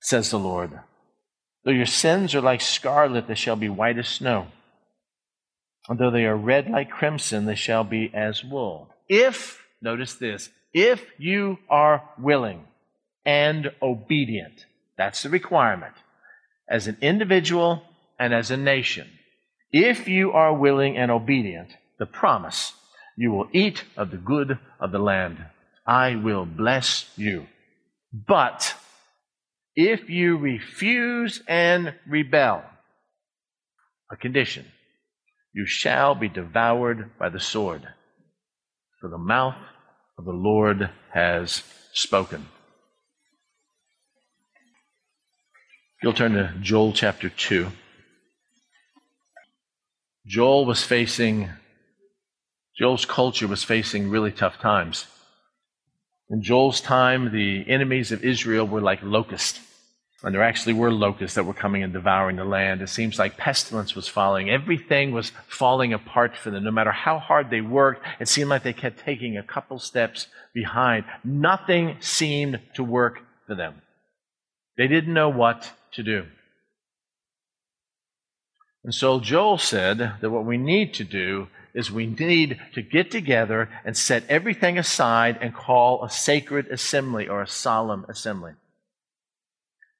says 0.00 0.30
the 0.30 0.38
Lord. 0.38 0.72
Though 1.64 1.70
your 1.70 1.86
sins 1.86 2.34
are 2.34 2.40
like 2.40 2.60
scarlet, 2.60 3.28
they 3.28 3.36
shall 3.36 3.56
be 3.56 3.68
white 3.68 3.98
as 3.98 4.08
snow. 4.08 4.48
And 5.88 5.98
though 5.98 6.10
they 6.10 6.26
are 6.26 6.36
red 6.36 6.68
like 6.68 6.90
crimson, 6.90 7.46
they 7.46 7.54
shall 7.54 7.84
be 7.84 8.10
as 8.12 8.44
wool. 8.44 8.88
If, 9.08 9.64
notice 9.80 10.14
this, 10.14 10.50
if 10.74 11.04
you 11.18 11.58
are 11.68 12.02
willing 12.18 12.64
and 13.24 13.70
obedient, 13.80 14.66
that's 14.96 15.22
the 15.22 15.30
requirement, 15.30 15.94
as 16.68 16.86
an 16.86 16.96
individual 17.00 17.82
and 18.18 18.32
as 18.34 18.50
a 18.50 18.56
nation. 18.56 19.08
If 19.70 20.08
you 20.08 20.32
are 20.32 20.54
willing 20.54 20.96
and 20.96 21.10
obedient, 21.10 21.70
the 21.98 22.06
promise, 22.06 22.72
you 23.16 23.30
will 23.30 23.48
eat 23.52 23.84
of 23.96 24.10
the 24.10 24.16
good 24.16 24.58
of 24.80 24.92
the 24.92 24.98
land. 24.98 25.38
I 25.86 26.16
will 26.16 26.44
bless 26.44 27.10
you. 27.16 27.46
But 28.12 28.74
if 29.74 30.10
you 30.10 30.36
refuse 30.36 31.42
and 31.48 31.94
rebel, 32.06 32.62
a 34.10 34.16
condition, 34.16 34.66
you 35.54 35.66
shall 35.66 36.14
be 36.14 36.28
devoured 36.28 37.10
by 37.18 37.28
the 37.28 37.40
sword, 37.40 37.86
for 39.00 39.08
the 39.08 39.18
mouth 39.18 39.56
of 40.18 40.24
the 40.24 40.32
Lord 40.32 40.90
has 41.12 41.62
spoken. 41.92 42.46
You'll 46.02 46.12
turn 46.12 46.32
to 46.32 46.52
Joel 46.60 46.92
chapter 46.92 47.28
2. 47.28 47.68
Joel 50.26 50.66
was 50.66 50.82
facing, 50.82 51.48
Joel's 52.76 53.04
culture 53.04 53.46
was 53.46 53.62
facing 53.62 54.10
really 54.10 54.32
tough 54.32 54.58
times. 54.58 55.06
In 56.28 56.42
Joel's 56.42 56.80
time, 56.80 57.30
the 57.30 57.64
enemies 57.68 58.10
of 58.10 58.24
Israel 58.24 58.66
were 58.66 58.80
like 58.80 58.98
locusts. 59.00 59.60
And 60.24 60.34
there 60.34 60.42
actually 60.42 60.72
were 60.72 60.90
locusts 60.90 61.36
that 61.36 61.44
were 61.44 61.54
coming 61.54 61.84
and 61.84 61.92
devouring 61.92 62.34
the 62.34 62.44
land. 62.44 62.82
It 62.82 62.88
seems 62.88 63.16
like 63.16 63.36
pestilence 63.36 63.94
was 63.94 64.08
following. 64.08 64.50
Everything 64.50 65.12
was 65.12 65.30
falling 65.46 65.92
apart 65.92 66.36
for 66.36 66.50
them. 66.50 66.64
No 66.64 66.72
matter 66.72 66.90
how 66.90 67.20
hard 67.20 67.48
they 67.48 67.60
worked, 67.60 68.04
it 68.18 68.26
seemed 68.26 68.50
like 68.50 68.64
they 68.64 68.72
kept 68.72 68.98
taking 68.98 69.36
a 69.36 69.42
couple 69.44 69.78
steps 69.78 70.26
behind. 70.52 71.04
Nothing 71.22 71.98
seemed 72.00 72.58
to 72.74 72.82
work 72.82 73.20
for 73.46 73.54
them. 73.54 73.82
They 74.76 74.88
didn't 74.88 75.14
know 75.14 75.28
what 75.28 75.70
to 75.92 76.02
do. 76.02 76.26
And 78.84 78.94
so 78.94 79.20
Joel 79.20 79.58
said 79.58 79.98
that 80.20 80.30
what 80.30 80.44
we 80.44 80.58
need 80.58 80.94
to 80.94 81.04
do 81.04 81.48
is 81.74 81.90
we 81.90 82.06
need 82.06 82.60
to 82.74 82.82
get 82.82 83.10
together 83.10 83.68
and 83.84 83.96
set 83.96 84.24
everything 84.28 84.76
aside 84.76 85.38
and 85.40 85.54
call 85.54 86.04
a 86.04 86.10
sacred 86.10 86.66
assembly 86.66 87.28
or 87.28 87.42
a 87.42 87.48
solemn 87.48 88.04
assembly. 88.08 88.52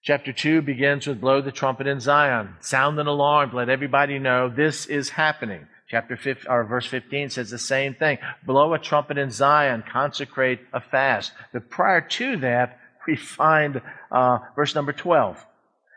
Chapter 0.03 0.33
2 0.33 0.63
begins 0.63 1.07
with 1.07 1.21
blow 1.21 1.41
the 1.41 1.53
trumpet 1.53 1.87
in 1.87 2.01
Zion, 2.01 2.57
sound 2.61 2.99
an 2.99 3.07
alarm, 3.07 3.53
let 3.55 3.69
everybody 3.69 4.19
know 4.19 4.49
this 4.49 4.87
is 4.87 5.11
happening. 5.11 5.69
Chapter 5.89 6.17
5, 6.17 6.47
or 6.49 6.65
verse 6.65 6.87
15 6.87 7.31
says 7.31 7.51
the 7.51 7.59
same 7.59 7.95
thing. 7.95 8.19
Blow 8.45 8.75
a 8.75 8.79
trumpet 8.79 9.17
in 9.17 9.31
Zion, 9.31 9.85
consecrate 9.89 10.61
a 10.73 10.81
fast. 10.81 11.33
But 11.53 11.71
prior 11.71 12.01
to 12.01 12.39
that, 12.39 12.81
we 13.07 13.15
find 13.15 13.81
uh, 14.11 14.39
verse 14.57 14.75
number 14.75 14.93
12. 14.93 15.47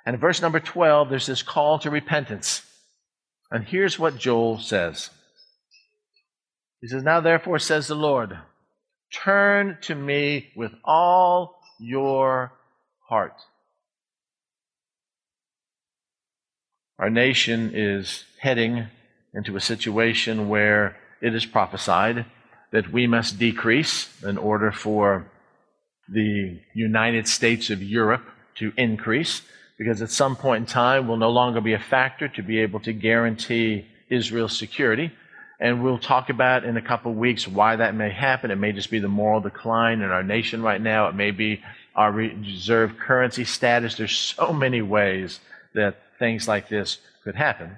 And 0.05 0.13
in 0.13 0.19
verse 0.19 0.41
number 0.41 0.59
12, 0.59 1.09
there's 1.09 1.25
this 1.25 1.41
call 1.41 1.79
to 1.79 1.89
repentance. 1.89 2.61
And 3.51 3.63
here's 3.63 3.97
what 3.97 4.17
Joel 4.17 4.59
says. 4.59 5.09
He 6.81 6.87
says, 6.87 7.03
Now 7.03 7.21
therefore, 7.21 7.59
says 7.59 7.87
the 7.87 7.95
Lord, 7.95 8.37
turn 9.11 9.77
to 9.81 9.95
me 9.95 10.51
with 10.55 10.71
all 10.83 11.59
your 11.79 12.53
heart. 13.07 13.33
Our 16.99 17.09
nation 17.09 17.71
is 17.73 18.23
heading 18.39 18.87
into 19.33 19.55
a 19.55 19.61
situation 19.61 20.47
where 20.47 20.95
it 21.21 21.35
is 21.35 21.45
prophesied 21.45 22.25
that 22.71 22.91
we 22.91 23.07
must 23.07 23.37
decrease 23.37 24.09
in 24.23 24.37
order 24.37 24.71
for 24.71 25.29
the 26.07 26.59
United 26.73 27.27
States 27.27 27.69
of 27.69 27.81
Europe 27.81 28.25
to 28.55 28.71
increase, 28.77 29.41
because 29.77 30.01
at 30.01 30.09
some 30.09 30.35
point 30.35 30.61
in 30.61 30.65
time 30.65 31.07
will 31.07 31.17
no 31.17 31.29
longer 31.29 31.61
be 31.61 31.73
a 31.73 31.79
factor 31.79 32.27
to 32.29 32.41
be 32.41 32.59
able 32.59 32.79
to 32.81 32.93
guarantee 32.93 33.85
Israel's 34.09 34.57
security. 34.57 35.11
And 35.59 35.83
we'll 35.83 35.99
talk 35.99 36.29
about 36.29 36.65
in 36.65 36.77
a 36.77 36.81
couple 36.81 37.11
of 37.11 37.17
weeks 37.17 37.47
why 37.47 37.77
that 37.77 37.95
may 37.95 38.09
happen. 38.09 38.51
It 38.51 38.57
may 38.57 38.71
just 38.71 38.91
be 38.91 38.99
the 38.99 39.07
moral 39.07 39.39
decline 39.39 40.01
in 40.01 40.11
our 40.11 40.23
nation 40.23 40.61
right 40.61 40.81
now. 40.81 41.07
It 41.07 41.15
may 41.15 41.31
be 41.31 41.61
our 41.95 42.11
reserve 42.11 42.97
currency 42.97 43.45
status. 43.45 43.95
There's 43.95 44.17
so 44.17 44.51
many 44.51 44.81
ways 44.81 45.39
that 45.73 45.97
things 46.19 46.47
like 46.47 46.67
this 46.67 46.99
could 47.23 47.35
happen. 47.35 47.77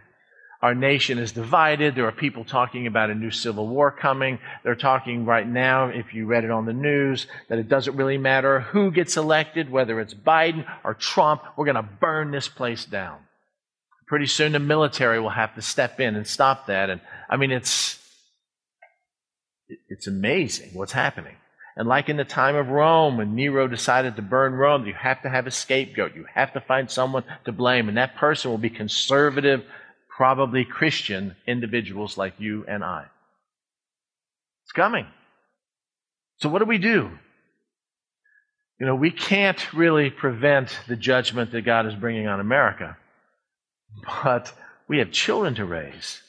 Our 0.61 0.73
nation 0.73 1.19
is 1.19 1.31
divided. 1.31 1.93
There 1.93 2.07
are 2.07 2.11
people 2.11 2.43
talking 2.43 2.87
about 2.87 3.11
a 3.11 3.15
new 3.15 3.29
civil 3.29 3.67
war 3.67 3.91
coming. 3.91 4.39
They're 4.63 4.75
talking 4.75 5.25
right 5.25 5.47
now, 5.47 5.89
if 5.89 6.13
you 6.13 6.25
read 6.25 6.43
it 6.43 6.51
on 6.51 6.65
the 6.65 6.73
news, 6.73 7.27
that 7.47 7.59
it 7.59 7.69
doesn't 7.69 7.95
really 7.95 8.17
matter 8.17 8.61
who 8.61 8.91
gets 8.91 9.17
elected, 9.17 9.69
whether 9.69 9.99
it's 9.99 10.15
Biden 10.15 10.65
or 10.83 10.95
Trump, 10.95 11.43
we're 11.55 11.65
going 11.65 11.75
to 11.75 11.83
burn 11.83 12.31
this 12.31 12.47
place 12.47 12.85
down. 12.85 13.19
Pretty 14.07 14.25
soon 14.25 14.53
the 14.53 14.59
military 14.59 15.19
will 15.19 15.29
have 15.29 15.53
to 15.55 15.61
step 15.61 15.99
in 15.99 16.15
and 16.15 16.25
stop 16.25 16.67
that. 16.67 16.89
And 16.89 17.01
I 17.29 17.37
mean, 17.37 17.51
it's, 17.51 17.99
it's 19.89 20.07
amazing 20.07 20.71
what's 20.73 20.93
happening. 20.93 21.35
And 21.75 21.87
like 21.87 22.09
in 22.09 22.17
the 22.17 22.25
time 22.25 22.55
of 22.55 22.69
Rome, 22.69 23.17
when 23.17 23.35
Nero 23.35 23.67
decided 23.67 24.15
to 24.15 24.23
burn 24.23 24.53
Rome, 24.53 24.87
you 24.87 24.95
have 24.95 25.21
to 25.21 25.29
have 25.29 25.45
a 25.45 25.51
scapegoat. 25.51 26.15
You 26.15 26.25
have 26.33 26.53
to 26.53 26.61
find 26.61 26.89
someone 26.89 27.23
to 27.45 27.51
blame. 27.51 27.87
And 27.87 27.97
that 27.97 28.15
person 28.15 28.49
will 28.49 28.57
be 28.57 28.71
conservative, 28.71 29.63
probably 30.17 30.65
Christian 30.65 31.35
individuals 31.45 32.17
like 32.17 32.33
you 32.39 32.65
and 32.67 32.83
I. 32.83 33.05
It's 34.65 34.71
coming. 34.71 35.05
So 36.39 36.49
what 36.49 36.59
do 36.59 36.65
we 36.65 36.79
do? 36.79 37.11
You 38.79 38.85
know, 38.87 38.95
we 38.95 39.11
can't 39.11 39.73
really 39.73 40.09
prevent 40.09 40.77
the 40.87 40.95
judgment 40.95 41.51
that 41.51 41.61
God 41.61 41.85
is 41.85 41.93
bringing 41.93 42.27
on 42.27 42.39
America, 42.39 42.97
but 44.23 44.51
we 44.87 44.97
have 44.97 45.11
children 45.11 45.53
to 45.55 45.65
raise. 45.65 46.19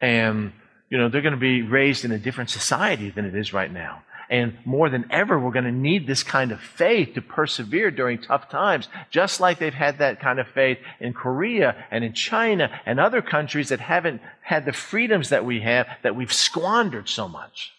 And, 0.00 0.52
you 0.88 0.98
know, 0.98 1.08
they're 1.08 1.20
going 1.20 1.34
to 1.34 1.40
be 1.40 1.62
raised 1.62 2.04
in 2.04 2.12
a 2.12 2.18
different 2.18 2.50
society 2.50 3.10
than 3.10 3.24
it 3.24 3.34
is 3.34 3.52
right 3.52 3.72
now. 3.72 4.02
And 4.30 4.56
more 4.64 4.88
than 4.88 5.06
ever, 5.10 5.38
we're 5.38 5.52
going 5.52 5.64
to 5.64 5.72
need 5.72 6.06
this 6.06 6.22
kind 6.22 6.52
of 6.52 6.60
faith 6.60 7.14
to 7.14 7.22
persevere 7.22 7.90
during 7.90 8.20
tough 8.20 8.48
times, 8.48 8.88
just 9.10 9.40
like 9.40 9.58
they've 9.58 9.72
had 9.72 9.98
that 9.98 10.20
kind 10.20 10.38
of 10.38 10.48
faith 10.48 10.78
in 11.00 11.12
Korea 11.12 11.86
and 11.90 12.04
in 12.04 12.14
China 12.14 12.70
and 12.86 12.98
other 12.98 13.22
countries 13.22 13.68
that 13.68 13.80
haven't 13.80 14.20
had 14.42 14.64
the 14.64 14.72
freedoms 14.72 15.28
that 15.28 15.44
we 15.44 15.60
have, 15.60 15.86
that 16.02 16.16
we've 16.16 16.32
squandered 16.32 17.08
so 17.08 17.28
much. 17.28 17.72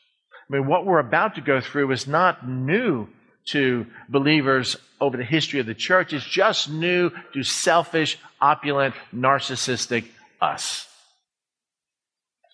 I 0.50 0.54
mean, 0.54 0.68
what 0.68 0.86
we're 0.86 1.00
about 1.00 1.36
to 1.36 1.42
go 1.42 1.60
through 1.62 1.92
is 1.92 2.08
not 2.08 2.48
new 2.48 3.08
to 3.46 3.86
believers 4.10 4.76
over 5.02 5.18
the 5.18 5.24
history 5.24 5.60
of 5.60 5.66
the 5.66 5.76
church. 5.76 6.14
It's 6.14 6.26
just 6.26 6.70
new 6.70 7.12
to 7.34 7.44
selfish, 7.44 8.18
opulent, 8.40 8.96
narcissistic 9.14 10.06
us. 10.42 10.88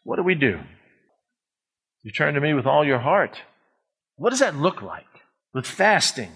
What 0.04 0.15
do 0.15 0.23
we 0.23 0.36
do? 0.36 0.60
You 2.04 2.12
turn 2.12 2.34
to 2.34 2.41
me 2.41 2.54
with 2.54 2.65
all 2.65 2.86
your 2.86 2.99
heart. 2.99 3.38
What 4.21 4.29
does 4.29 4.41
that 4.41 4.55
look 4.55 4.84
like? 4.84 5.07
With 5.51 5.65
fasting, 5.65 6.29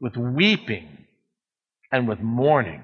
with 0.00 0.16
weeping, 0.16 1.06
and 1.92 2.08
with 2.08 2.18
mourning. 2.18 2.82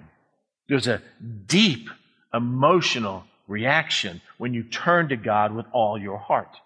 There's 0.68 0.86
a 0.86 1.02
deep 1.46 1.88
emotional 2.32 3.24
reaction 3.48 4.22
when 4.38 4.54
you 4.54 4.62
turn 4.62 5.08
to 5.08 5.16
God 5.16 5.52
with 5.52 5.66
all 5.72 5.98
your 5.98 6.18
heart. 6.18 6.56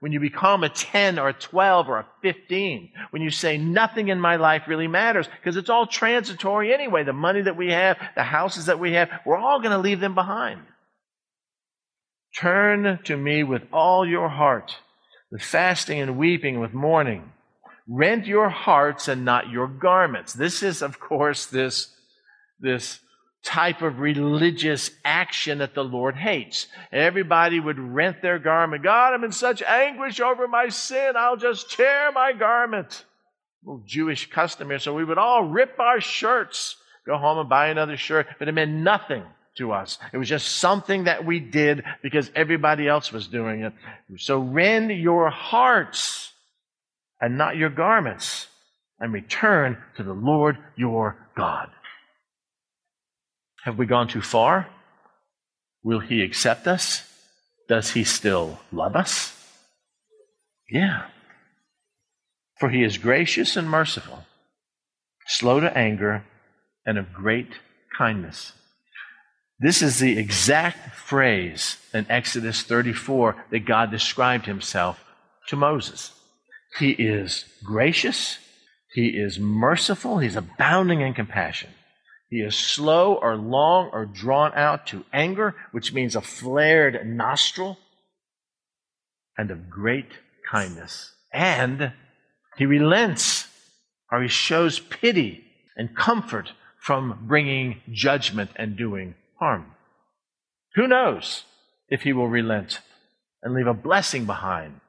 When 0.00 0.10
you 0.10 0.18
become 0.18 0.64
a 0.64 0.68
10 0.68 1.20
or 1.20 1.28
a 1.28 1.32
12 1.32 1.88
or 1.88 1.98
a 1.98 2.06
15, 2.22 2.90
when 3.10 3.22
you 3.22 3.30
say 3.30 3.56
nothing 3.56 4.08
in 4.08 4.18
my 4.18 4.34
life 4.34 4.62
really 4.66 4.88
matters 4.88 5.28
because 5.28 5.56
it's 5.56 5.70
all 5.70 5.86
transitory 5.86 6.74
anyway. 6.74 7.04
The 7.04 7.12
money 7.12 7.42
that 7.42 7.56
we 7.56 7.70
have, 7.70 7.98
the 8.16 8.24
houses 8.24 8.66
that 8.66 8.80
we 8.80 8.94
have, 8.94 9.10
we're 9.24 9.38
all 9.38 9.60
going 9.60 9.70
to 9.70 9.78
leave 9.78 10.00
them 10.00 10.16
behind. 10.16 10.60
Turn 12.36 12.98
to 13.04 13.16
me 13.16 13.44
with 13.44 13.62
all 13.72 14.04
your 14.04 14.28
heart 14.28 14.76
with 15.30 15.42
fasting 15.42 16.00
and 16.00 16.18
weeping, 16.18 16.60
with 16.60 16.72
mourning. 16.72 17.32
Rent 17.88 18.26
your 18.26 18.48
hearts 18.48 19.08
and 19.08 19.24
not 19.24 19.50
your 19.50 19.68
garments. 19.68 20.32
This 20.32 20.62
is, 20.62 20.82
of 20.82 20.98
course, 20.98 21.46
this, 21.46 21.94
this 22.58 23.00
type 23.44 23.80
of 23.80 24.00
religious 24.00 24.90
action 25.04 25.58
that 25.58 25.74
the 25.74 25.84
Lord 25.84 26.16
hates. 26.16 26.66
Everybody 26.90 27.60
would 27.60 27.78
rent 27.78 28.20
their 28.22 28.40
garment. 28.40 28.82
God, 28.82 29.14
I'm 29.14 29.22
in 29.22 29.32
such 29.32 29.62
anguish 29.62 30.20
over 30.20 30.48
my 30.48 30.68
sin, 30.68 31.12
I'll 31.16 31.36
just 31.36 31.70
tear 31.70 32.10
my 32.12 32.32
garment. 32.32 33.04
Little 33.64 33.82
Jewish 33.86 34.30
custom 34.30 34.68
here. 34.68 34.78
So 34.78 34.94
we 34.94 35.04
would 35.04 35.18
all 35.18 35.44
rip 35.44 35.78
our 35.78 36.00
shirts, 36.00 36.76
go 37.06 37.16
home 37.16 37.38
and 37.38 37.48
buy 37.48 37.68
another 37.68 37.96
shirt, 37.96 38.26
but 38.38 38.48
it 38.48 38.52
meant 38.52 38.72
nothing 38.72 39.22
to 39.56 39.72
us. 39.72 39.98
It 40.12 40.18
was 40.18 40.28
just 40.28 40.56
something 40.56 41.04
that 41.04 41.24
we 41.24 41.40
did 41.40 41.84
because 42.02 42.30
everybody 42.34 42.88
else 42.88 43.12
was 43.12 43.26
doing 43.26 43.62
it. 43.62 43.72
So 44.18 44.38
rend 44.38 44.90
your 44.90 45.30
hearts 45.30 46.32
and 47.20 47.38
not 47.38 47.56
your 47.56 47.70
garments 47.70 48.48
and 49.00 49.12
return 49.12 49.78
to 49.96 50.02
the 50.02 50.12
Lord 50.12 50.56
your 50.76 51.16
God. 51.36 51.68
Have 53.64 53.78
we 53.78 53.86
gone 53.86 54.08
too 54.08 54.22
far? 54.22 54.68
Will 55.82 56.00
he 56.00 56.22
accept 56.22 56.66
us? 56.66 57.02
Does 57.68 57.90
he 57.90 58.04
still 58.04 58.60
love 58.72 58.94
us? 58.94 59.32
Yeah. 60.70 61.06
For 62.58 62.70
he 62.70 62.82
is 62.82 62.98
gracious 62.98 63.56
and 63.56 63.68
merciful, 63.68 64.24
slow 65.26 65.60
to 65.60 65.76
anger, 65.76 66.24
and 66.86 66.96
of 66.96 67.12
great 67.12 67.50
kindness. 67.96 68.52
This 69.58 69.80
is 69.80 69.98
the 69.98 70.18
exact 70.18 70.94
phrase 70.96 71.78
in 71.94 72.06
Exodus 72.10 72.62
34 72.62 73.46
that 73.50 73.64
God 73.64 73.90
described 73.90 74.44
himself 74.44 75.02
to 75.48 75.56
Moses. 75.56 76.12
He 76.78 76.90
is 76.90 77.46
gracious, 77.64 78.38
he 78.92 79.08
is 79.08 79.38
merciful, 79.38 80.18
he's 80.18 80.36
abounding 80.36 81.00
in 81.00 81.14
compassion. 81.14 81.70
He 82.28 82.38
is 82.38 82.54
slow 82.56 83.14
or 83.14 83.36
long 83.36 83.88
or 83.92 84.04
drawn 84.04 84.52
out 84.54 84.86
to 84.88 85.06
anger, 85.12 85.54
which 85.72 85.94
means 85.94 86.16
a 86.16 86.20
flared 86.20 87.06
nostril, 87.06 87.78
and 89.38 89.50
of 89.50 89.70
great 89.70 90.10
kindness. 90.50 91.12
And 91.32 91.92
he 92.58 92.66
relents 92.66 93.46
or 94.10 94.22
he 94.22 94.28
shows 94.28 94.80
pity 94.80 95.44
and 95.76 95.96
comfort 95.96 96.52
from 96.78 97.26
bringing 97.26 97.80
judgment 97.90 98.50
and 98.56 98.76
doing 98.76 99.14
harm. 99.38 99.72
Who 100.74 100.86
knows 100.86 101.44
if 101.88 102.02
he 102.02 102.12
will 102.12 102.28
relent 102.28 102.80
and 103.42 103.54
leave 103.54 103.66
a 103.66 103.74
blessing 103.74 104.24
behind, 104.24 104.80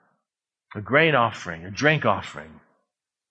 a 0.76 0.82
grain 0.82 1.16
offering, 1.16 1.66
a 1.66 1.72
drink 1.72 2.06
offering 2.06 2.60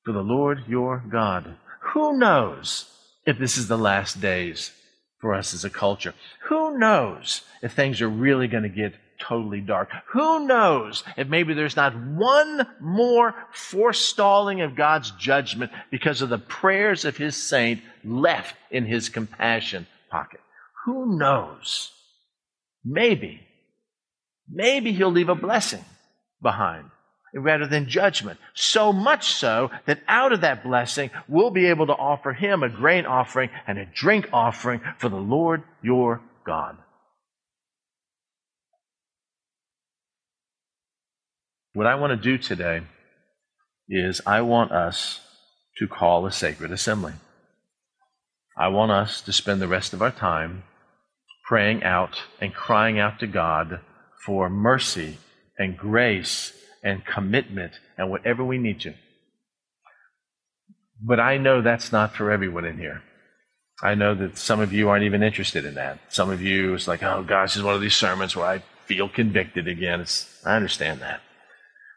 for 0.05 0.13
the 0.13 0.23
Lord 0.23 0.65
your 0.69 1.03
God? 1.11 1.57
Who 1.93 2.19
knows 2.19 2.91
if 3.27 3.39
this 3.39 3.59
is 3.59 3.69
the 3.69 3.79
last 3.79 4.21
days 4.21 4.71
for 5.19 5.35
us 5.35 5.55
as 5.55 5.65
a 5.65 5.71
culture. 5.71 6.15
Who 6.45 6.79
knows 6.79 7.43
if 7.63 7.73
things 7.73 8.01
are 8.01 8.09
really 8.09 8.49
going 8.49 8.63
to 8.63 8.69
get 8.69 8.95
totally 9.19 9.61
dark? 9.61 9.91
Who 10.13 10.47
knows 10.47 11.03
if 11.17 11.27
maybe 11.29 11.55
there's 11.55 11.77
not 11.77 11.97
one 11.97 12.67
more 12.81 13.35
forestalling 13.53 14.61
of 14.61 14.77
God's 14.77 15.11
judgment 15.13 15.73
because 15.91 16.23
of 16.23 16.29
the 16.29 16.39
prayers 16.39 17.05
of 17.05 17.17
his 17.17 17.37
saint 17.37 17.83
left 18.05 18.55
in 18.71 18.85
his 18.85 19.09
compassion 19.09 19.87
pocket? 20.11 20.41
Who 20.87 21.19
knows? 21.19 21.91
Maybe, 22.85 23.41
maybe 24.49 24.93
he'll 24.93 25.11
leave 25.11 25.29
a 25.29 25.35
blessing 25.35 25.85
behind 26.41 26.91
rather 27.35 27.67
than 27.67 27.89
judgment. 27.89 28.39
So 28.55 28.93
much 28.93 29.35
so 29.35 29.73
that 29.87 30.01
out 30.07 30.33
of 30.33 30.43
that 30.43 30.63
blessing, 30.63 31.11
we'll 31.27 31.51
be 31.51 31.67
able 31.67 31.89
to 31.89 31.93
offer 31.93 32.33
him 32.33 32.63
a 32.63 32.69
grain 32.69 33.05
offering 33.05 33.51
and 33.67 33.79
a 33.79 33.87
drink 33.87 34.29
offering 34.33 34.81
for 34.99 35.09
the 35.09 35.17
Lord 35.17 35.65
your 35.83 36.21
God. 36.47 36.79
What 41.73 41.89
I 41.89 41.97
want 41.97 42.13
to 42.13 42.17
do 42.17 42.39
today 42.39 42.83
is 43.89 44.21
I 44.25 44.41
want 44.41 44.71
us 44.71 45.21
to 45.79 45.89
call 45.89 46.25
a 46.27 46.33
sacred 46.33 46.71
assembly. 46.71 47.15
I 48.57 48.69
want 48.69 48.93
us 48.93 49.21
to 49.23 49.33
spend 49.33 49.61
the 49.61 49.69
rest 49.69 49.93
of 49.93 50.01
our 50.01 50.13
time 50.13 50.63
praying 51.47 51.83
out 51.85 52.23
and 52.41 52.53
crying 52.53 52.99
out 52.99 53.19
to 53.21 53.27
God 53.27 53.81
for 54.25 54.51
mercy 54.51 55.19
and 55.59 55.77
grace 55.77 56.53
and 56.83 57.05
commitment 57.05 57.73
and 57.97 58.11
whatever 58.11 58.45
we 58.45 58.59
need 58.59 58.81
to. 58.81 58.95
But 61.01 61.21
I 61.21 61.39
know 61.39 61.63
that's 61.63 61.93
not 61.93 62.15
for 62.15 62.31
everyone 62.31 62.65
in 62.65 62.79
here. 62.79 63.03
I 63.83 63.95
know 63.95 64.15
that 64.15 64.39
some 64.39 64.61
of 64.61 64.73
you 64.73 64.89
aren't 64.89 65.05
even 65.05 65.23
interested 65.23 65.65
in 65.65 65.75
that. 65.75 65.99
Some 66.09 66.31
of 66.31 66.41
you 66.41 66.75
is 66.75 66.89
like, 66.89 67.03
oh 67.03 67.23
gosh, 67.23 67.51
this 67.51 67.59
is 67.59 67.63
one 67.63 67.75
of 67.75 67.81
these 67.81 67.97
sermons 67.97 68.35
where 68.35 68.47
I 68.47 68.63
feel 68.87 69.09
convicted 69.09 69.69
again. 69.69 70.01
It's, 70.01 70.43
I 70.47 70.57
understand 70.57 71.01
that. 71.01 71.21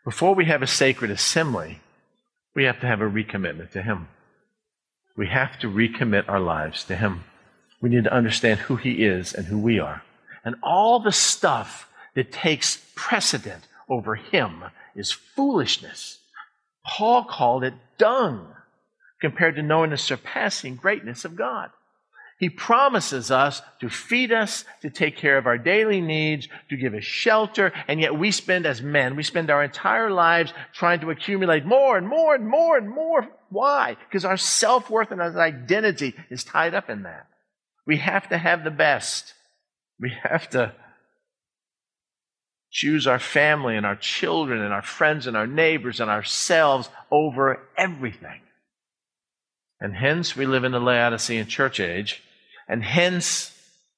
Before 0.03 0.35
we 0.35 0.45
have 0.45 0.61
a 0.61 0.67
sacred 0.67 1.11
assembly, 1.11 1.79
we 2.55 2.65
have 2.65 2.79
to 2.81 2.87
have 2.87 3.01
a 3.01 3.09
recommitment 3.09 3.71
to 3.71 3.81
Him. 3.81 4.09
We 5.15 5.27
have 5.27 5.57
to 5.59 5.67
recommit 5.67 6.27
our 6.27 6.39
lives 6.39 6.83
to 6.85 6.95
Him. 6.95 7.23
We 7.81 7.89
need 7.89 8.03
to 8.05 8.13
understand 8.13 8.59
who 8.61 8.75
He 8.75 9.03
is 9.03 9.33
and 9.33 9.47
who 9.47 9.57
we 9.57 9.79
are. 9.79 10.03
And 10.43 10.55
all 10.63 10.99
the 10.99 11.11
stuff 11.11 11.89
that 12.15 12.31
takes 12.31 12.81
precedent 12.95 13.63
over 13.87 14.15
him 14.15 14.63
is 14.95 15.11
foolishness. 15.11 16.19
Paul 16.85 17.23
called 17.23 17.63
it 17.63 17.73
dung 17.97 18.47
compared 19.21 19.55
to 19.55 19.61
knowing 19.61 19.89
the 19.89 19.97
surpassing 19.97 20.75
greatness 20.75 21.25
of 21.25 21.35
God. 21.35 21.69
He 22.39 22.49
promises 22.49 23.31
us 23.31 23.61
to 23.81 23.89
feed 23.89 24.31
us, 24.31 24.63
to 24.81 24.89
take 24.89 25.17
care 25.17 25.37
of 25.37 25.45
our 25.45 25.57
daily 25.57 25.99
needs, 25.99 26.47
to 26.69 26.77
give 26.77 26.93
us 26.93 27.03
shelter, 27.03 27.73
and 27.87 27.99
yet 27.99 28.17
we 28.17 28.31
spend 28.31 28.65
as 28.65 28.81
men, 28.81 29.17
we 29.17 29.23
spend 29.23 29.49
our 29.49 29.61
entire 29.61 30.09
lives 30.09 30.53
trying 30.73 31.01
to 31.01 31.09
accumulate 31.09 31.65
more 31.65 31.97
and 31.97 32.07
more 32.07 32.35
and 32.35 32.47
more 32.47 32.77
and 32.77 32.89
more. 32.89 33.27
Why? 33.49 33.97
Because 34.07 34.23
our 34.23 34.37
self-worth 34.37 35.11
and 35.11 35.21
our 35.21 35.37
identity 35.37 36.15
is 36.29 36.45
tied 36.45 36.73
up 36.73 36.89
in 36.89 37.03
that. 37.03 37.27
We 37.85 37.97
have 37.97 38.29
to 38.29 38.37
have 38.37 38.63
the 38.63 38.71
best. 38.71 39.33
We 39.99 40.13
have 40.23 40.49
to 40.51 40.73
choose 42.71 43.07
our 43.07 43.19
family 43.19 43.75
and 43.75 43.85
our 43.85 43.95
children 43.95 44.61
and 44.61 44.73
our 44.73 44.81
friends 44.81 45.27
and 45.27 45.35
our 45.35 45.47
neighbors 45.47 45.99
and 45.99 46.09
ourselves 46.09 46.89
over 47.11 47.59
everything. 47.77 48.41
And 49.81 49.95
hence, 49.95 50.35
we 50.35 50.45
live 50.45 50.63
in 50.63 50.71
the 50.71 50.79
Laodicean 50.79 51.47
church 51.47 51.79
age. 51.79 52.21
And 52.67 52.83
hence, 52.83 53.55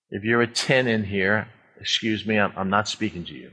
if 0.09 0.23
you're 0.23 0.41
a 0.41 0.47
10 0.47 0.87
in 0.87 1.03
here, 1.03 1.47
excuse 1.79 2.25
me, 2.25 2.37
I'm, 2.37 2.53
I'm 2.55 2.69
not 2.69 2.87
speaking 2.87 3.25
to 3.25 3.33
you. 3.33 3.51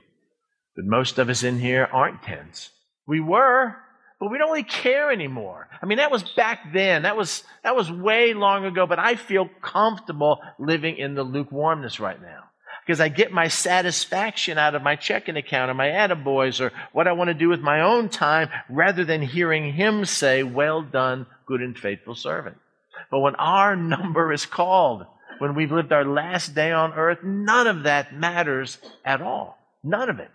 But 0.77 0.85
most 0.85 1.19
of 1.19 1.29
us 1.29 1.43
in 1.43 1.59
here 1.59 1.89
aren't 1.93 2.23
10s. 2.23 2.69
We 3.07 3.21
were, 3.21 3.77
but 4.21 4.31
we 4.31 4.39
don't 4.39 4.51
really 4.51 4.65
care 4.65 5.13
anymore. 5.13 5.69
I 5.81 5.87
mean, 5.87 5.99
that 5.99 6.11
was 6.11 6.23
back 6.23 6.73
then. 6.73 7.03
That 7.03 7.17
was, 7.17 7.45
that 7.63 7.77
was 7.77 7.91
way 7.91 8.35
long 8.35 8.65
ago, 8.65 8.87
but 8.87 8.99
I 8.99 9.15
feel 9.15 9.49
comfortable 9.63 10.41
living 10.59 10.97
in 10.97 11.15
the 11.15 11.23
lukewarmness 11.23 12.01
right 12.01 12.21
now 12.21 12.45
because 12.89 13.01
I 13.01 13.09
get 13.11 13.33
my 13.33 13.49
satisfaction 13.49 14.57
out 14.57 14.75
of 14.75 14.83
my 14.83 14.97
checking 14.97 15.37
account 15.37 15.71
or 15.71 15.75
my 15.75 15.89
attaboys 15.89 16.59
or 16.59 16.73
what 16.93 17.07
I 17.07 17.13
want 17.13 17.29
to 17.29 17.35
do 17.35 17.51
with 17.51 17.61
my 17.61 17.83
own 17.83 18.09
time 18.09 18.49
rather 18.71 19.05
than 19.05 19.21
hearing 19.21 19.75
him 19.75 20.07
say, 20.07 20.43
Well 20.43 20.83
done, 20.83 21.27
good 21.45 21.61
and 21.61 21.79
faithful 21.79 22.15
servant. 22.15 22.57
But 23.11 23.21
when 23.21 23.35
our 23.35 23.77
number 23.77 24.33
is 24.33 24.47
called, 24.47 25.05
when 25.39 25.55
we've 25.55 25.71
lived 25.71 25.93
our 25.93 26.07
last 26.07 26.55
day 26.55 26.73
on 26.73 26.95
earth, 26.95 27.19
none 27.23 27.67
of 27.67 27.83
that 27.83 28.15
matters 28.15 28.79
at 29.05 29.21
all. 29.21 29.59
None 29.85 30.09
of 30.09 30.19
it. 30.19 30.31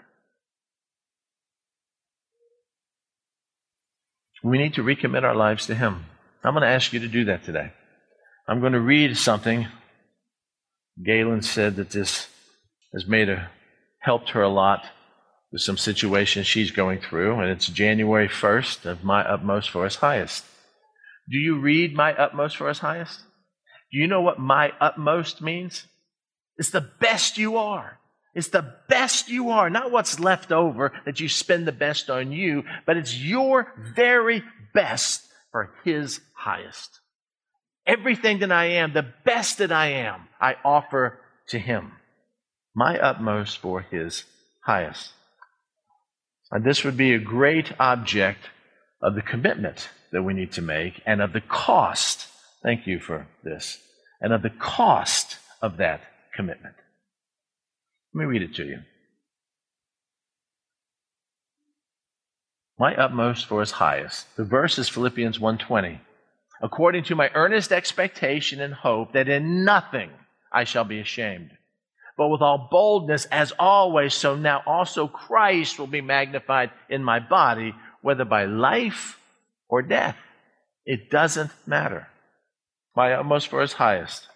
We 4.43 4.57
need 4.57 4.73
to 4.73 4.83
recommit 4.83 5.23
our 5.23 5.35
lives 5.35 5.65
to 5.67 5.75
Him. 5.75 6.05
I'm 6.43 6.53
going 6.53 6.63
to 6.63 6.67
ask 6.67 6.91
you 6.91 6.99
to 6.99 7.07
do 7.07 7.25
that 7.25 7.45
today. 7.45 7.71
I'm 8.47 8.59
going 8.59 8.73
to 8.73 8.79
read 8.79 9.15
something. 9.17 9.67
Galen 11.01 11.41
said 11.41 11.77
that 11.77 11.91
this 11.91 12.27
has 12.93 13.07
made 13.07 13.29
a 13.29 13.49
helped 13.99 14.31
her 14.31 14.41
a 14.41 14.49
lot 14.49 14.85
with 15.51 15.61
some 15.61 15.77
situations 15.77 16.45
she's 16.45 16.71
going 16.71 16.99
through, 16.99 17.39
and 17.39 17.49
it's 17.49 17.67
January 17.67 18.27
1st 18.27 18.85
of 18.85 19.03
My 19.03 19.23
Utmost 19.23 19.69
for 19.69 19.85
His 19.85 19.95
Highest. 19.95 20.43
Do 21.29 21.37
you 21.37 21.57
read 21.57 21.95
My 21.95 22.13
Utmost 22.13 22.57
for 22.57 22.67
His 22.67 22.79
Highest? 22.79 23.21
Do 23.91 23.97
you 23.97 24.07
know 24.07 24.21
what 24.21 24.39
My 24.39 24.73
Utmost 24.81 25.41
means? 25.41 25.85
It's 26.57 26.71
the 26.71 26.81
best 26.81 27.37
you 27.37 27.55
are. 27.55 27.99
It's 28.35 28.49
the 28.49 28.73
best 28.89 29.29
you 29.29 29.51
are, 29.51 29.69
not 29.69 29.91
what's 29.91 30.19
left 30.19 30.51
over 30.51 30.91
that 31.05 31.19
you 31.19 31.29
spend 31.29 31.67
the 31.67 31.71
best 31.71 32.09
on 32.09 32.31
you, 32.31 32.63
but 32.85 32.97
it's 32.97 33.15
your 33.15 33.71
very 33.95 34.43
best 34.73 35.27
for 35.51 35.71
His 35.83 36.19
highest. 36.33 36.99
Everything 37.85 38.39
that 38.39 38.51
I 38.51 38.65
am, 38.65 38.93
the 38.93 39.13
best 39.25 39.59
that 39.59 39.71
I 39.71 39.87
am, 39.87 40.27
I 40.41 40.55
offer 40.63 41.19
to 41.49 41.59
Him 41.59 41.91
my 42.73 42.97
utmost 42.97 43.59
for 43.59 43.81
his 43.81 44.23
highest. 44.61 45.11
And 46.51 46.63
this 46.63 46.83
would 46.83 46.97
be 46.97 47.13
a 47.13 47.19
great 47.19 47.73
object 47.79 48.49
of 49.01 49.15
the 49.15 49.21
commitment 49.21 49.89
that 50.11 50.23
we 50.23 50.33
need 50.33 50.51
to 50.53 50.61
make 50.61 51.01
and 51.05 51.21
of 51.21 51.33
the 51.33 51.41
cost. 51.41 52.27
Thank 52.61 52.87
you 52.87 52.99
for 52.99 53.27
this. 53.43 53.79
and 54.21 54.31
of 54.31 54.41
the 54.41 54.49
cost 54.49 55.37
of 55.61 55.75
that 55.77 55.99
commitment. 56.33 56.75
Let 58.13 58.19
me 58.19 58.25
read 58.25 58.43
it 58.43 58.55
to 58.55 58.65
you. 58.65 58.79
My 62.77 62.95
utmost 62.95 63.45
for 63.47 63.59
his 63.59 63.71
highest. 63.71 64.35
The 64.35 64.43
verse 64.43 64.77
is 64.77 64.89
Philippians 64.89 65.39
1:20. 65.39 65.99
According 66.61 67.03
to 67.05 67.15
my 67.15 67.29
earnest 67.33 67.71
expectation 67.71 68.61
and 68.61 68.73
hope 68.73 69.13
that 69.13 69.27
in 69.27 69.65
nothing 69.65 70.11
I 70.51 70.63
shall 70.63 70.83
be 70.83 70.99
ashamed, 70.99 71.57
but 72.17 72.27
with 72.27 72.41
all 72.41 72.69
boldness 72.69 73.25
as 73.25 73.51
always, 73.57 74.13
so 74.13 74.35
now 74.35 74.61
also 74.65 75.07
Christ 75.07 75.79
will 75.79 75.87
be 75.87 76.01
magnified 76.01 76.71
in 76.89 77.03
my 77.03 77.19
body, 77.19 77.75
whether 78.01 78.25
by 78.25 78.45
life 78.45 79.19
or 79.67 79.81
death. 79.81 80.17
It 80.85 81.09
doesn't 81.09 81.51
matter. 81.65 82.07
My 82.95 83.13
utmost 83.13 83.47
for 83.47 83.61
his 83.61 83.73
highest. 83.73 84.27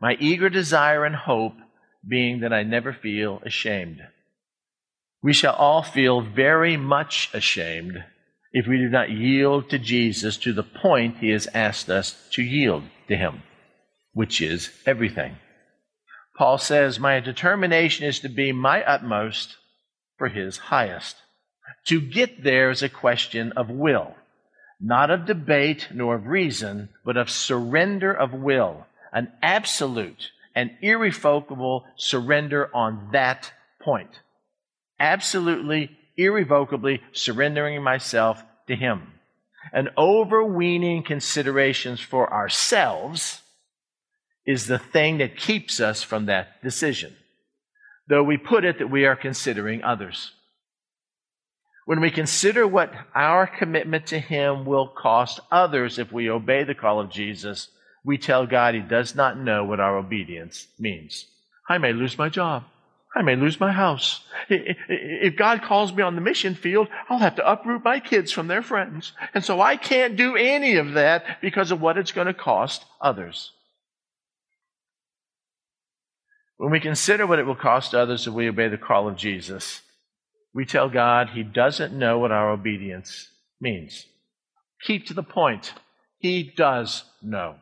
My 0.00 0.16
eager 0.18 0.48
desire 0.48 1.04
and 1.04 1.14
hope 1.14 1.54
being 2.06 2.40
that 2.40 2.52
I 2.52 2.62
never 2.62 2.92
feel 2.92 3.40
ashamed. 3.44 4.00
We 5.22 5.32
shall 5.32 5.54
all 5.54 5.82
feel 5.82 6.20
very 6.20 6.76
much 6.76 7.30
ashamed 7.34 8.04
if 8.52 8.66
we 8.66 8.78
do 8.78 8.88
not 8.88 9.10
yield 9.10 9.70
to 9.70 9.78
Jesus 9.78 10.36
to 10.38 10.52
the 10.52 10.62
point 10.62 11.18
he 11.18 11.30
has 11.30 11.48
asked 11.52 11.90
us 11.90 12.16
to 12.32 12.42
yield 12.42 12.84
to 13.08 13.16
him, 13.16 13.42
which 14.12 14.40
is 14.40 14.70
everything. 14.86 15.36
Paul 16.36 16.58
says, 16.58 17.00
My 17.00 17.20
determination 17.20 18.06
is 18.06 18.20
to 18.20 18.28
be 18.28 18.52
my 18.52 18.82
utmost 18.84 19.56
for 20.16 20.28
his 20.28 20.56
highest. 20.56 21.16
To 21.88 22.00
get 22.00 22.44
there 22.44 22.70
is 22.70 22.82
a 22.82 22.88
question 22.88 23.52
of 23.52 23.70
will, 23.70 24.14
not 24.80 25.10
of 25.10 25.26
debate 25.26 25.88
nor 25.92 26.14
of 26.14 26.26
reason, 26.26 26.90
but 27.04 27.16
of 27.16 27.28
surrender 27.28 28.12
of 28.12 28.32
will, 28.32 28.86
an 29.12 29.32
absolute 29.42 30.30
and 30.58 30.72
irrevocable 30.82 31.84
surrender 31.94 32.68
on 32.74 33.10
that 33.12 33.52
point. 33.80 34.10
Absolutely, 34.98 35.96
irrevocably 36.16 37.00
surrendering 37.12 37.80
myself 37.80 38.42
to 38.66 38.74
Him. 38.74 39.12
An 39.72 39.90
overweening 39.96 41.04
considerations 41.04 42.00
for 42.00 42.32
ourselves 42.32 43.40
is 44.44 44.66
the 44.66 44.80
thing 44.80 45.18
that 45.18 45.36
keeps 45.36 45.78
us 45.78 46.02
from 46.02 46.26
that 46.26 46.60
decision, 46.60 47.14
though 48.08 48.24
we 48.24 48.36
put 48.36 48.64
it 48.64 48.80
that 48.80 48.90
we 48.90 49.06
are 49.06 49.14
considering 49.14 49.84
others. 49.84 50.32
When 51.86 52.00
we 52.00 52.10
consider 52.10 52.66
what 52.66 52.92
our 53.14 53.46
commitment 53.46 54.08
to 54.08 54.18
Him 54.18 54.64
will 54.64 54.88
cost 54.88 55.38
others 55.52 56.00
if 56.00 56.10
we 56.10 56.28
obey 56.28 56.64
the 56.64 56.74
call 56.74 56.98
of 56.98 57.10
Jesus, 57.10 57.68
we 58.04 58.18
tell 58.18 58.46
God 58.46 58.74
He 58.74 58.80
does 58.80 59.14
not 59.14 59.38
know 59.38 59.64
what 59.64 59.80
our 59.80 59.96
obedience 59.96 60.66
means. 60.78 61.26
I 61.68 61.78
may 61.78 61.92
lose 61.92 62.16
my 62.16 62.28
job. 62.28 62.64
I 63.14 63.22
may 63.22 63.36
lose 63.36 63.58
my 63.58 63.72
house. 63.72 64.20
If 64.48 65.36
God 65.36 65.62
calls 65.62 65.92
me 65.92 66.02
on 66.02 66.14
the 66.14 66.20
mission 66.20 66.54
field, 66.54 66.88
I'll 67.08 67.18
have 67.18 67.36
to 67.36 67.50
uproot 67.50 67.82
my 67.82 68.00
kids 68.00 68.30
from 68.32 68.48
their 68.48 68.62
friends. 68.62 69.12
And 69.34 69.44
so 69.44 69.60
I 69.60 69.76
can't 69.76 70.14
do 70.14 70.36
any 70.36 70.76
of 70.76 70.92
that 70.92 71.40
because 71.40 71.70
of 71.70 71.80
what 71.80 71.96
it's 71.96 72.12
going 72.12 72.26
to 72.26 72.34
cost 72.34 72.84
others. 73.00 73.52
When 76.58 76.70
we 76.70 76.80
consider 76.80 77.26
what 77.26 77.38
it 77.38 77.46
will 77.46 77.54
cost 77.54 77.94
others 77.94 78.26
if 78.26 78.34
we 78.34 78.48
obey 78.48 78.68
the 78.68 78.76
call 78.76 79.08
of 79.08 79.16
Jesus, 79.16 79.80
we 80.52 80.64
tell 80.64 80.88
God 80.88 81.30
He 81.30 81.42
doesn't 81.42 81.96
know 81.96 82.18
what 82.18 82.32
our 82.32 82.50
obedience 82.50 83.28
means. 83.60 84.06
Keep 84.82 85.06
to 85.06 85.14
the 85.14 85.22
point. 85.22 85.72
He 86.18 86.42
does 86.42 87.04
know. 87.22 87.56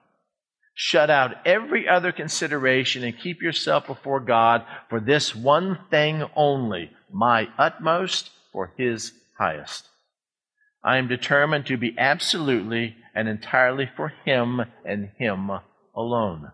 Shut 0.78 1.08
out 1.08 1.46
every 1.46 1.88
other 1.88 2.12
consideration 2.12 3.02
and 3.02 3.18
keep 3.18 3.40
yourself 3.40 3.86
before 3.86 4.20
God 4.20 4.62
for 4.90 5.00
this 5.00 5.34
one 5.34 5.78
thing 5.90 6.22
only 6.36 6.90
my 7.10 7.48
utmost 7.56 8.28
for 8.52 8.74
His 8.76 9.12
highest. 9.38 9.88
I 10.84 10.98
am 10.98 11.08
determined 11.08 11.64
to 11.66 11.78
be 11.78 11.96
absolutely 11.96 12.94
and 13.14 13.26
entirely 13.26 13.88
for 13.96 14.12
Him 14.26 14.60
and 14.84 15.08
Him 15.16 15.50
alone. 15.94 16.52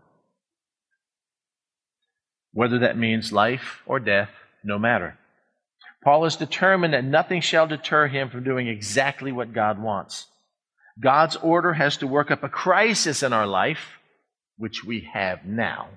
Whether 2.52 2.78
that 2.78 2.96
means 2.96 3.32
life 3.32 3.82
or 3.87 3.98
death, 3.98 4.30
no 4.62 4.78
matter. 4.78 5.18
Paul 6.04 6.26
is 6.26 6.37
determined 6.37 6.94
that 6.94 7.02
nothing 7.02 7.40
shall 7.40 7.66
deter 7.66 8.06
him 8.06 8.30
from 8.30 8.44
doing 8.44 8.68
exactly 8.68 9.32
what 9.32 9.52
God 9.52 9.80
wants. 9.80 10.26
God's 11.00 11.35
order 11.37 11.72
has 11.72 11.96
to 11.98 12.06
work 12.06 12.30
up 12.30 12.44
a 12.44 12.48
crisis 12.48 13.24
in 13.24 13.32
our 13.32 13.46
life 13.46 13.98
which 14.57 14.85
we 14.85 15.09
have 15.12 15.45
now, 15.45 15.88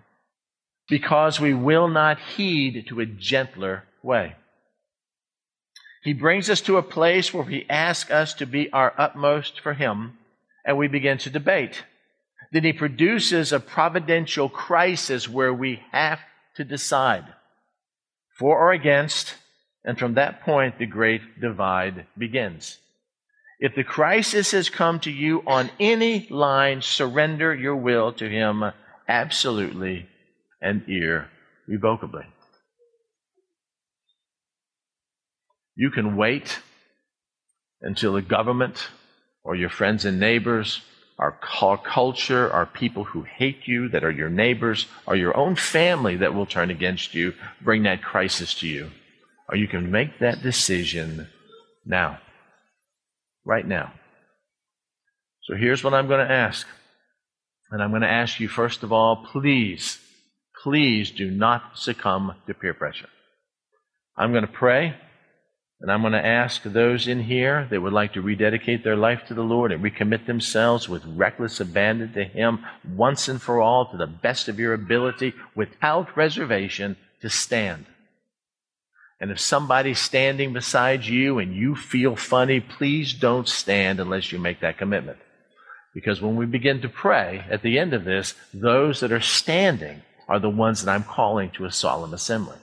because 0.87 1.39
we 1.39 1.53
will 1.53 1.87
not 1.87 2.19
heed 2.19 2.85
to 2.87 2.99
a 2.99 3.05
gentler 3.05 3.83
way. 4.01 4.35
He 6.03 6.13
brings 6.13 6.49
us 6.49 6.61
to 6.61 6.77
a 6.77 6.83
place 6.83 7.33
where 7.33 7.45
he 7.45 7.67
asks 7.69 8.11
us 8.11 8.33
to 8.35 8.45
be 8.45 8.71
our 8.71 8.93
utmost 8.97 9.59
for 9.59 9.73
him, 9.73 10.17
and 10.63 10.77
we 10.77 10.87
begin 10.87 11.17
to 11.19 11.29
debate. 11.29 11.83
Then 12.51 12.63
he 12.63 12.73
produces 12.73 13.51
a 13.51 13.59
providential 13.59 14.47
crisis 14.47 15.27
where 15.27 15.53
we 15.53 15.81
have 15.91 16.19
to 16.57 16.63
decide 16.63 17.25
for 18.37 18.59
or 18.59 18.71
against, 18.71 19.35
and 19.83 19.97
from 19.97 20.13
that 20.15 20.41
point 20.41 20.77
the 20.77 20.85
great 20.85 21.39
divide 21.39 22.05
begins. 22.17 22.77
If 23.59 23.75
the 23.75 23.83
crisis 23.83 24.51
has 24.51 24.69
come 24.69 24.99
to 25.01 25.11
you 25.11 25.41
on 25.47 25.71
any 25.79 26.27
line, 26.29 26.81
surrender 26.81 27.55
your 27.55 27.75
will 27.75 28.11
to 28.13 28.29
Him 28.29 28.63
absolutely 29.07 30.07
and 30.61 30.83
irrevocably. 30.87 32.25
You 35.75 35.89
can 35.89 36.17
wait 36.17 36.59
until 37.81 38.13
the 38.13 38.21
government 38.21 38.89
or 39.43 39.55
your 39.55 39.69
friends 39.69 40.05
and 40.05 40.19
neighbors, 40.19 40.81
our, 41.17 41.31
culture, 41.85 42.51
our 42.51 42.65
people 42.65 43.05
who 43.05 43.23
hate 43.23 43.67
you, 43.67 43.87
that 43.89 44.03
are 44.03 44.11
your 44.11 44.29
neighbors, 44.29 44.87
or 45.05 45.15
your 45.15 45.35
own 45.37 45.55
family 45.55 46.17
that 46.17 46.33
will 46.33 46.45
turn 46.45 46.71
against 46.71 47.13
you, 47.13 47.33
bring 47.61 47.83
that 47.83 48.01
crisis 48.01 48.53
to 48.55 48.67
you. 48.67 48.91
Or 49.47 49.55
you 49.55 49.67
can 49.67 49.91
make 49.91 50.19
that 50.19 50.41
decision 50.41 51.27
now 51.85 52.19
right 53.45 53.65
now. 53.65 53.93
So 55.43 55.55
here's 55.55 55.83
what 55.83 55.93
I'm 55.93 56.07
going 56.07 56.25
to 56.25 56.33
ask. 56.33 56.67
And 57.71 57.81
I'm 57.81 57.91
going 57.91 58.01
to 58.01 58.09
ask 58.09 58.39
you, 58.39 58.47
first 58.47 58.83
of 58.83 58.91
all, 58.91 59.25
please, 59.31 59.99
please 60.63 61.11
do 61.11 61.29
not 61.29 61.77
succumb 61.77 62.33
to 62.47 62.53
peer 62.53 62.73
pressure. 62.73 63.09
I'm 64.17 64.31
going 64.31 64.45
to 64.45 64.51
pray, 64.51 64.95
and 65.81 65.91
I'm 65.91 66.01
going 66.01 66.13
to 66.13 66.25
ask 66.25 66.63
those 66.63 67.07
in 67.07 67.21
here 67.23 67.67
that 67.69 67.81
would 67.81 67.93
like 67.93 68.13
to 68.13 68.21
rededicate 68.21 68.83
their 68.83 68.95
life 68.95 69.27
to 69.27 69.33
the 69.33 69.43
Lord 69.43 69.71
and 69.71 69.83
recommit 69.83 70.25
themselves 70.25 70.87
with 70.87 71.03
reckless 71.05 71.59
abandon 71.59 72.13
to 72.13 72.23
Him 72.23 72.65
once 72.95 73.27
and 73.27 73.41
for 73.41 73.61
all 73.61 73.85
to 73.91 73.97
the 73.97 74.07
best 74.07 74.47
of 74.47 74.59
your 74.59 74.73
ability 74.73 75.33
without 75.53 76.15
reservation 76.15 76.97
to 77.21 77.29
stand. 77.29 77.85
And 79.25 79.31
if 79.31 79.39
somebody's 79.39 79.97
standing 79.97 80.53
beside 80.53 81.03
you 81.03 81.39
and 81.39 81.55
you 81.55 81.75
feel 81.75 82.15
funny, 82.15 82.59
please 82.59 83.11
don't 83.11 83.49
stand 83.49 83.99
unless 83.99 84.31
you 84.31 84.37
make 84.37 84.59
that 84.59 84.77
commitment. 84.77 85.17
Because 85.95 86.21
when 86.21 86.35
we 86.35 86.45
begin 86.45 86.81
to 86.81 86.89
pray 86.89 87.43
at 87.49 87.63
the 87.63 87.79
end 87.79 87.95
of 87.95 88.03
this, 88.03 88.35
those 88.53 88.99
that 88.99 89.11
are 89.11 89.19
standing 89.19 90.03
are 90.27 90.37
the 90.37 90.47
ones 90.47 90.83
that 90.83 90.91
I'm 90.91 91.03
calling 91.03 91.49
to 91.55 91.65
a 91.65 91.71
solemn 91.71 92.13
assembly. 92.13 92.59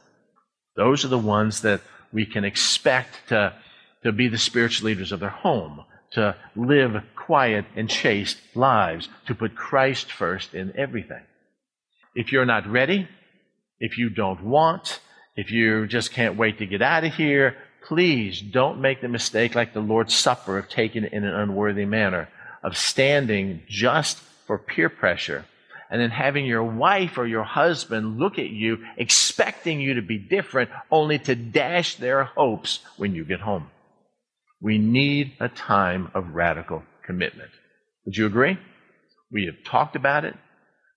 Those 0.76 1.04
are 1.04 1.08
the 1.08 1.18
ones 1.18 1.62
that 1.62 1.80
we 2.12 2.26
can 2.26 2.44
expect 2.44 3.30
to, 3.30 3.54
to 4.04 4.12
be 4.12 4.28
the 4.28 4.38
spiritual 4.38 4.86
leaders 4.86 5.10
of 5.10 5.18
their 5.18 5.30
home, 5.30 5.84
to 6.12 6.36
live 6.54 7.02
quiet 7.16 7.64
and 7.74 7.90
chaste 7.90 8.36
lives, 8.54 9.08
to 9.26 9.34
put 9.34 9.56
Christ 9.56 10.12
first 10.12 10.54
in 10.54 10.78
everything. 10.78 11.24
If 12.14 12.30
you're 12.30 12.46
not 12.46 12.68
ready, 12.68 13.08
if 13.80 13.98
you 13.98 14.10
don't 14.10 14.44
want, 14.44 15.00
if 15.36 15.50
you 15.50 15.86
just 15.86 16.12
can't 16.12 16.36
wait 16.36 16.58
to 16.58 16.66
get 16.66 16.82
out 16.82 17.04
of 17.04 17.14
here, 17.14 17.56
please 17.86 18.40
don't 18.40 18.80
make 18.80 19.00
the 19.00 19.08
mistake 19.08 19.54
like 19.54 19.72
the 19.72 19.80
Lord's 19.80 20.14
Supper 20.14 20.58
of 20.58 20.68
taking 20.68 21.04
it 21.04 21.12
in 21.12 21.24
an 21.24 21.34
unworthy 21.34 21.84
manner, 21.84 22.28
of 22.62 22.76
standing 22.76 23.62
just 23.68 24.18
for 24.46 24.58
peer 24.58 24.88
pressure 24.88 25.44
and 25.92 26.00
then 26.00 26.10
having 26.10 26.46
your 26.46 26.64
wife 26.64 27.18
or 27.18 27.26
your 27.26 27.42
husband 27.42 28.18
look 28.18 28.38
at 28.38 28.48
you 28.48 28.78
expecting 28.96 29.78
you 29.78 29.94
to 29.94 30.02
be 30.02 30.16
different 30.16 30.70
only 30.90 31.18
to 31.18 31.34
dash 31.34 31.96
their 31.96 32.24
hopes 32.24 32.80
when 32.96 33.14
you 33.14 33.26
get 33.26 33.40
home. 33.40 33.70
We 34.62 34.78
need 34.78 35.32
a 35.38 35.50
time 35.50 36.10
of 36.14 36.34
radical 36.34 36.82
commitment. 37.04 37.50
Would 38.06 38.16
you 38.16 38.24
agree? 38.24 38.58
We 39.30 39.44
have 39.44 39.62
talked 39.66 39.94
about 39.94 40.24
it. 40.24 40.34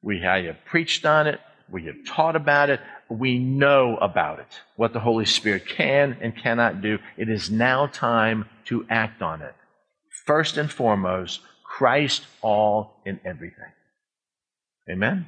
We 0.01 0.21
have 0.21 0.63
preached 0.63 1.05
on 1.05 1.27
it. 1.27 1.41
We 1.69 1.87
have 1.87 1.95
taught 2.07 2.37
about 2.37 2.69
it 2.69 2.79
we 3.09 3.37
know 3.37 3.97
about 3.97 4.39
it, 4.39 4.61
what 4.75 4.93
the 4.93 4.99
Holy 4.99 5.25
Spirit 5.25 5.67
can 5.67 6.17
and 6.21 6.35
cannot 6.35 6.81
do. 6.81 6.99
It 7.17 7.29
is 7.29 7.51
now 7.51 7.87
time 7.87 8.45
to 8.65 8.85
act 8.89 9.21
on 9.21 9.41
it. 9.41 9.53
First 10.25 10.57
and 10.57 10.71
foremost, 10.71 11.41
Christ 11.63 12.25
all 12.41 13.01
in 13.05 13.19
everything. 13.25 13.71
Amen? 14.89 15.27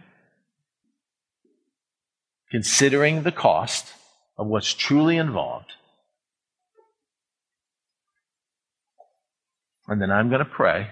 Considering 2.52 3.24
the 3.24 3.32
cost 3.32 3.94
of 4.38 4.48
what's 4.48 4.74
truly 4.74 5.18
involved. 5.18 5.74
And 9.88 10.02
then 10.02 10.12
I'm 10.12 10.30
going 10.30 10.40
to 10.40 10.46
pray. 10.46 10.90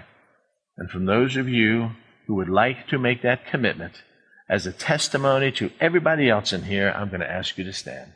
And 0.77 0.89
from 0.89 1.05
those 1.05 1.35
of 1.35 1.47
you 1.47 1.91
who 2.27 2.35
would 2.35 2.49
like 2.49 2.87
to 2.87 2.99
make 2.99 3.21
that 3.21 3.47
commitment 3.47 4.01
as 4.49 4.65
a 4.65 4.71
testimony 4.71 5.51
to 5.53 5.71
everybody 5.79 6.29
else 6.29 6.53
in 6.53 6.63
here, 6.63 6.93
I'm 6.95 7.09
going 7.09 7.21
to 7.21 7.31
ask 7.31 7.57
you 7.57 7.63
to 7.63 7.73
stand. 7.73 8.13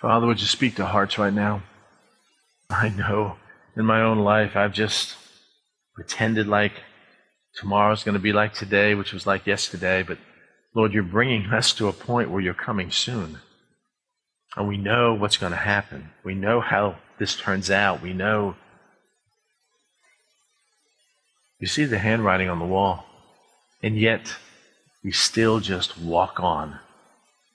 Father, 0.00 0.26
would 0.26 0.40
you 0.40 0.46
speak 0.46 0.76
to 0.76 0.86
hearts 0.86 1.18
right 1.18 1.32
now? 1.32 1.62
I 2.70 2.88
know 2.88 3.36
in 3.76 3.84
my 3.84 4.00
own 4.00 4.20
life 4.20 4.56
I've 4.56 4.72
just 4.72 5.16
pretended 5.94 6.46
like 6.46 6.72
tomorrow's 7.56 8.04
going 8.04 8.14
to 8.14 8.20
be 8.20 8.32
like 8.32 8.54
today, 8.54 8.94
which 8.94 9.12
was 9.12 9.26
like 9.26 9.46
yesterday, 9.46 10.02
but 10.02 10.18
Lord, 10.74 10.94
you're 10.94 11.02
bringing 11.02 11.46
us 11.46 11.72
to 11.74 11.88
a 11.88 11.92
point 11.92 12.30
where 12.30 12.40
you're 12.40 12.54
coming 12.54 12.90
soon. 12.90 13.40
And 14.56 14.68
we 14.68 14.76
know 14.76 15.14
what's 15.14 15.36
going 15.36 15.52
to 15.52 15.58
happen. 15.58 16.10
We 16.24 16.34
know 16.34 16.60
how 16.60 16.96
this 17.18 17.36
turns 17.36 17.70
out. 17.70 18.02
We 18.02 18.12
know. 18.12 18.56
You 21.60 21.66
see 21.66 21.84
the 21.84 21.98
handwriting 21.98 22.48
on 22.48 22.58
the 22.58 22.64
wall. 22.64 23.06
And 23.82 23.96
yet, 23.96 24.34
we 25.04 25.12
still 25.12 25.60
just 25.60 25.98
walk 25.98 26.40
on 26.40 26.78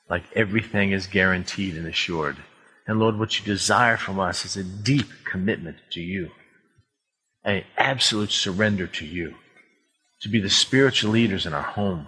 like 0.10 0.24
everything 0.36 0.91
is 0.91 1.08
guaranteed 1.08 1.76
and 1.76 1.88
assured. 1.88 2.38
And 2.88 2.99
Lord, 2.99 3.18
what 3.18 3.39
you 3.39 3.45
desire 3.45 3.97
from 3.97 4.20
us 4.20 4.45
is 4.45 4.56
a 4.56 4.64
deep 4.64 5.08
commitment 5.26 5.78
to 5.91 6.01
you, 6.01 6.32
an 7.43 7.64
absolute 7.78 8.32
surrender 8.32 8.86
to 8.88 9.06
you, 9.06 9.36
to 10.22 10.30
be 10.30 10.39
the 10.39 10.49
spiritual 10.49 11.12
leaders 11.12 11.45
in 11.45 11.53
our 11.53 11.64
home, 11.64 12.08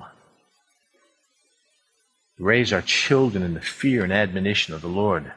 raise 2.37 2.71
our 2.71 2.83
children 2.83 3.43
in 3.43 3.55
the 3.55 3.61
fear 3.61 4.03
and 4.03 4.13
admonition 4.13 4.75
of 4.75 4.81
the 4.81 4.87
Lord, 4.87 5.31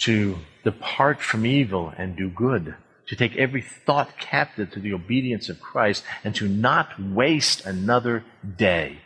to 0.00 0.38
depart 0.62 1.22
from 1.22 1.46
evil 1.46 1.92
and 1.96 2.16
do 2.16 2.28
good, 2.28 2.74
to 3.08 3.16
take 3.16 3.36
every 3.36 3.62
thought 3.62 4.18
captive 4.18 4.70
to 4.72 4.80
the 4.80 4.92
obedience 4.92 5.48
of 5.48 5.60
Christ, 5.60 6.02
and 6.24 6.34
to 6.34 6.48
not 6.48 7.00
waste 7.00 7.64
another 7.64 8.24
day 8.56 8.98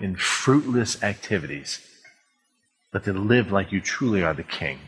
in 0.00 0.16
fruitless 0.16 1.02
activities, 1.02 1.80
but 2.92 3.04
to 3.04 3.12
live 3.12 3.52
like 3.52 3.72
you 3.72 3.80
truly 3.80 4.22
are 4.22 4.34
the 4.34 4.42
King. 4.42 4.78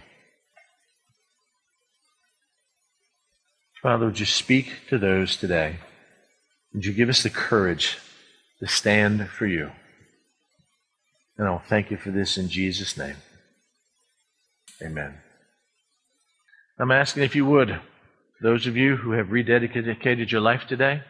Father, 3.82 4.06
would 4.06 4.18
you 4.18 4.26
speak 4.26 4.88
to 4.88 4.98
those 4.98 5.36
today? 5.36 5.76
Would 6.72 6.84
you 6.84 6.92
give 6.92 7.08
us 7.08 7.22
the 7.22 7.30
courage 7.30 7.98
to 8.58 8.66
stand 8.66 9.28
for 9.28 9.46
you? 9.46 9.70
And 11.38 11.46
I'll 11.46 11.62
thank 11.68 11.90
you 11.90 11.96
for 11.96 12.10
this 12.10 12.38
in 12.38 12.48
Jesus' 12.48 12.96
name. 12.96 13.16
Amen. 14.82 15.14
I'm 16.78 16.90
asking 16.90 17.22
if 17.22 17.36
you 17.36 17.46
would, 17.46 17.80
those 18.40 18.66
of 18.66 18.76
you 18.76 18.96
who 18.96 19.12
have 19.12 19.28
rededicated 19.28 20.30
your 20.30 20.40
life 20.40 20.66
today 20.66 21.02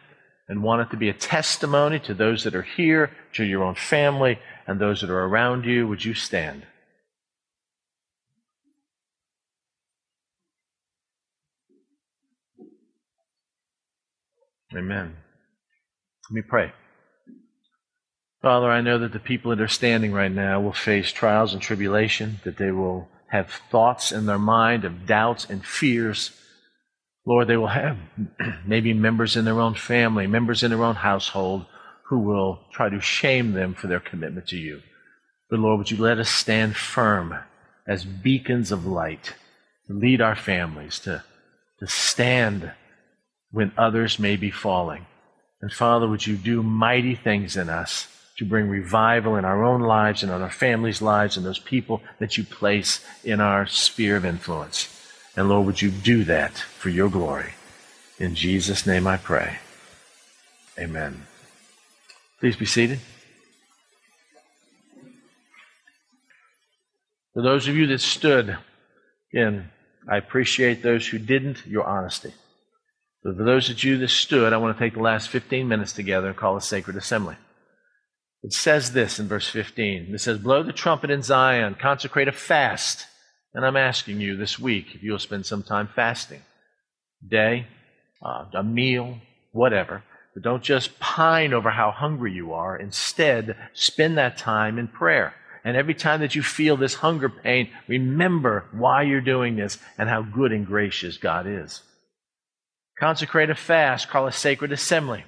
and 0.48 0.62
want 0.62 0.82
it 0.82 0.90
to 0.90 0.96
be 0.96 1.08
a 1.08 1.14
testimony 1.14 1.98
to 2.00 2.14
those 2.14 2.44
that 2.44 2.54
are 2.54 2.62
here, 2.62 3.10
to 3.32 3.44
your 3.44 3.64
own 3.64 3.74
family, 3.74 4.38
and 4.66 4.80
those 4.80 5.00
that 5.00 5.10
are 5.10 5.24
around 5.24 5.64
you, 5.64 5.86
would 5.88 6.04
you 6.04 6.14
stand? 6.14 6.64
Amen. 14.76 15.16
Let 16.28 16.34
me 16.34 16.42
pray. 16.42 16.72
Father, 18.42 18.70
I 18.70 18.80
know 18.80 18.98
that 18.98 19.12
the 19.12 19.18
people 19.18 19.50
that 19.50 19.62
are 19.62 19.68
standing 19.68 20.12
right 20.12 20.30
now 20.30 20.60
will 20.60 20.72
face 20.72 21.10
trials 21.10 21.52
and 21.52 21.62
tribulation, 21.62 22.40
that 22.44 22.58
they 22.58 22.70
will 22.70 23.08
have 23.30 23.50
thoughts 23.70 24.12
in 24.12 24.26
their 24.26 24.38
mind 24.38 24.84
of 24.84 25.06
doubts 25.06 25.46
and 25.48 25.64
fears. 25.64 26.30
Lord, 27.26 27.48
they 27.48 27.56
will 27.56 27.66
have 27.66 27.98
maybe 28.66 28.94
members 28.94 29.36
in 29.36 29.44
their 29.44 29.60
own 29.60 29.74
family, 29.74 30.26
members 30.26 30.62
in 30.62 30.70
their 30.70 30.84
own 30.84 30.94
household 30.94 31.66
who 32.04 32.20
will 32.20 32.60
try 32.72 32.88
to 32.88 33.00
shame 33.00 33.52
them 33.52 33.74
for 33.74 33.88
their 33.88 34.00
commitment 34.00 34.46
to 34.48 34.56
you. 34.56 34.80
But 35.50 35.58
Lord, 35.58 35.78
would 35.78 35.90
you 35.90 35.96
let 35.96 36.18
us 36.18 36.30
stand 36.30 36.76
firm 36.76 37.34
as 37.86 38.04
beacons 38.04 38.72
of 38.72 38.86
light 38.86 39.34
to 39.86 39.92
lead 39.92 40.20
our 40.20 40.36
families, 40.36 40.98
to, 41.00 41.24
to 41.80 41.86
stand 41.86 42.72
when 43.50 43.72
others 43.76 44.18
may 44.18 44.36
be 44.36 44.50
falling. 44.50 45.06
And 45.60 45.72
Father, 45.72 46.08
would 46.08 46.26
you 46.26 46.36
do 46.36 46.62
mighty 46.62 47.14
things 47.14 47.56
in 47.56 47.68
us? 47.68 48.08
to 48.36 48.44
bring 48.44 48.68
revival 48.68 49.36
in 49.36 49.44
our 49.44 49.64
own 49.64 49.80
lives 49.80 50.22
and 50.22 50.30
in 50.30 50.42
our 50.42 50.50
families' 50.50 51.00
lives 51.00 51.36
and 51.36 51.46
those 51.46 51.58
people 51.58 52.02
that 52.18 52.36
you 52.36 52.44
place 52.44 53.04
in 53.24 53.40
our 53.40 53.66
sphere 53.66 54.16
of 54.16 54.24
influence. 54.24 54.95
And 55.36 55.48
Lord, 55.50 55.66
would 55.66 55.82
you 55.82 55.90
do 55.90 56.24
that 56.24 56.56
for 56.56 56.88
your 56.88 57.10
glory? 57.10 57.52
In 58.18 58.34
Jesus' 58.34 58.86
name 58.86 59.06
I 59.06 59.18
pray. 59.18 59.58
Amen. 60.78 61.26
Please 62.40 62.56
be 62.56 62.66
seated. 62.66 63.00
For 67.34 67.42
those 67.42 67.68
of 67.68 67.76
you 67.76 67.86
that 67.88 68.00
stood, 68.00 68.56
again, 69.30 69.70
I 70.08 70.16
appreciate 70.16 70.82
those 70.82 71.06
who 71.06 71.18
didn't, 71.18 71.66
your 71.66 71.84
honesty. 71.84 72.32
For 73.22 73.32
those 73.32 73.68
of 73.68 73.82
you 73.84 73.98
that 73.98 74.08
stood, 74.08 74.52
I 74.52 74.56
want 74.56 74.76
to 74.76 74.82
take 74.82 74.94
the 74.94 75.00
last 75.00 75.28
15 75.28 75.68
minutes 75.68 75.92
together 75.92 76.28
and 76.28 76.36
call 76.36 76.56
a 76.56 76.62
sacred 76.62 76.96
assembly. 76.96 77.36
It 78.42 78.52
says 78.52 78.92
this 78.92 79.18
in 79.18 79.28
verse 79.28 79.48
15. 79.48 80.14
It 80.14 80.20
says, 80.20 80.38
Blow 80.38 80.62
the 80.62 80.72
trumpet 80.72 81.10
in 81.10 81.22
Zion, 81.22 81.74
consecrate 81.74 82.28
a 82.28 82.32
fast. 82.32 83.06
And 83.56 83.64
I'm 83.64 83.76
asking 83.76 84.20
you 84.20 84.36
this 84.36 84.58
week 84.58 84.94
if 84.94 85.02
you'll 85.02 85.18
spend 85.18 85.46
some 85.46 85.62
time 85.62 85.88
fasting. 85.96 86.42
Day, 87.26 87.66
uh, 88.22 88.44
a 88.52 88.62
meal, 88.62 89.18
whatever. 89.52 90.04
But 90.34 90.42
don't 90.42 90.62
just 90.62 91.00
pine 91.00 91.54
over 91.54 91.70
how 91.70 91.90
hungry 91.90 92.34
you 92.34 92.52
are. 92.52 92.76
Instead, 92.76 93.56
spend 93.72 94.18
that 94.18 94.36
time 94.36 94.78
in 94.78 94.88
prayer. 94.88 95.32
And 95.64 95.74
every 95.74 95.94
time 95.94 96.20
that 96.20 96.34
you 96.34 96.42
feel 96.42 96.76
this 96.76 96.96
hunger 96.96 97.30
pain, 97.30 97.70
remember 97.88 98.66
why 98.72 99.04
you're 99.04 99.22
doing 99.22 99.56
this 99.56 99.78
and 99.96 100.10
how 100.10 100.20
good 100.20 100.52
and 100.52 100.66
gracious 100.66 101.16
God 101.16 101.46
is. 101.46 101.80
Consecrate 103.00 103.48
a 103.48 103.54
fast, 103.54 104.10
call 104.10 104.26
a 104.26 104.32
sacred 104.32 104.70
assembly. 104.70 105.24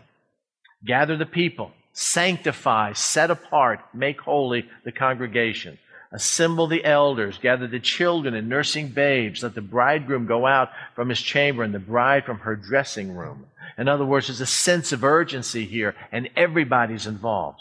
Gather 0.85 1.17
the 1.17 1.25
people 1.25 1.73
sanctify, 1.99 2.93
set 2.93 3.29
apart, 3.29 3.81
make 3.93 4.21
holy 4.21 4.69
the 4.85 4.93
congregation. 4.93 5.79
Assemble 6.11 6.67
the 6.67 6.85
elders, 6.85 7.39
gather 7.39 7.67
the 7.67 7.81
children 7.81 8.35
and 8.35 8.49
nursing 8.49 8.89
babes. 8.89 9.43
Let 9.43 9.55
the 9.55 9.61
bridegroom 9.61 10.27
go 10.27 10.47
out 10.47 10.71
from 10.95 11.11
his 11.11 11.21
chamber 11.21 11.63
and 11.63 11.75
the 11.75 11.79
bride 11.79 12.25
from 12.25 12.39
her 12.39 12.57
dressing 12.57 13.15
room. 13.15 13.47
In 13.77 13.89
other 13.89 14.07
words, 14.07 14.29
there's 14.29 14.41
a 14.41 14.47
sense 14.47 14.93
of 14.93 15.05
urgency 15.05 15.67
here, 15.67 15.95
and 16.11 16.31
everybody's 16.35 17.07
involved. 17.07 17.61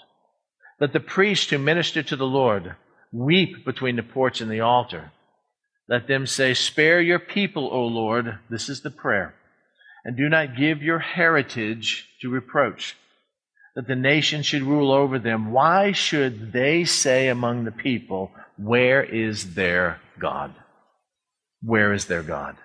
Let 0.80 0.94
the 0.94 1.00
priests 1.00 1.50
who 1.50 1.58
minister 1.58 2.02
to 2.04 2.16
the 2.16 2.26
Lord 2.26 2.76
weep 3.12 3.66
between 3.66 3.98
the 3.98 4.04
porch 4.04 4.40
and 4.40 4.50
the 4.50 4.62
altar. 4.62 5.12
Let 5.90 6.08
them 6.08 6.26
say, 6.26 6.54
Spare 6.54 7.02
your 7.02 7.20
people, 7.20 7.70
O 7.72 7.86
Lord. 7.86 8.40
This 8.50 8.70
is 8.70 8.82
the 8.82 8.92
prayer. 8.92 9.34
And 10.06 10.16
do 10.16 10.30
not 10.30 10.56
give 10.56 10.82
your 10.82 11.00
heritage 11.00 12.08
to 12.22 12.30
reproach 12.30 12.96
that 13.78 13.86
the 13.88 13.96
nation 13.96 14.42
should 14.42 14.64
rule 14.64 14.92
over 14.92 15.20
them, 15.20 15.52
why 15.52 15.92
should 15.92 16.52
they 16.52 16.84
say 16.84 17.28
among 17.28 17.64
the 17.64 17.72
people, 17.72 18.32
Where 18.58 19.04
is 19.04 19.54
their 19.54 20.02
God? 20.18 20.56
Where 21.62 21.94
is 21.94 22.06
their 22.06 22.24
God? 22.24 22.58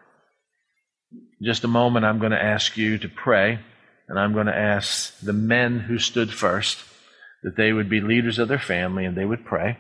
In 1.12 1.44
just 1.44 1.64
a 1.64 1.68
moment, 1.68 2.06
I'm 2.06 2.18
going 2.18 2.32
to 2.32 2.42
ask 2.42 2.78
you 2.78 2.96
to 2.96 3.10
pray, 3.10 3.58
and 4.08 4.18
I'm 4.18 4.32
going 4.32 4.46
to 4.46 4.56
ask 4.56 5.20
the 5.20 5.34
men 5.34 5.80
who 5.80 5.98
stood 5.98 6.32
first 6.32 6.78
that 7.42 7.56
they 7.56 7.74
would 7.74 7.90
be 7.90 8.00
leaders 8.00 8.38
of 8.38 8.48
their 8.48 8.58
family 8.58 9.04
and 9.04 9.14
they 9.14 9.26
would 9.26 9.44
pray. 9.44 9.76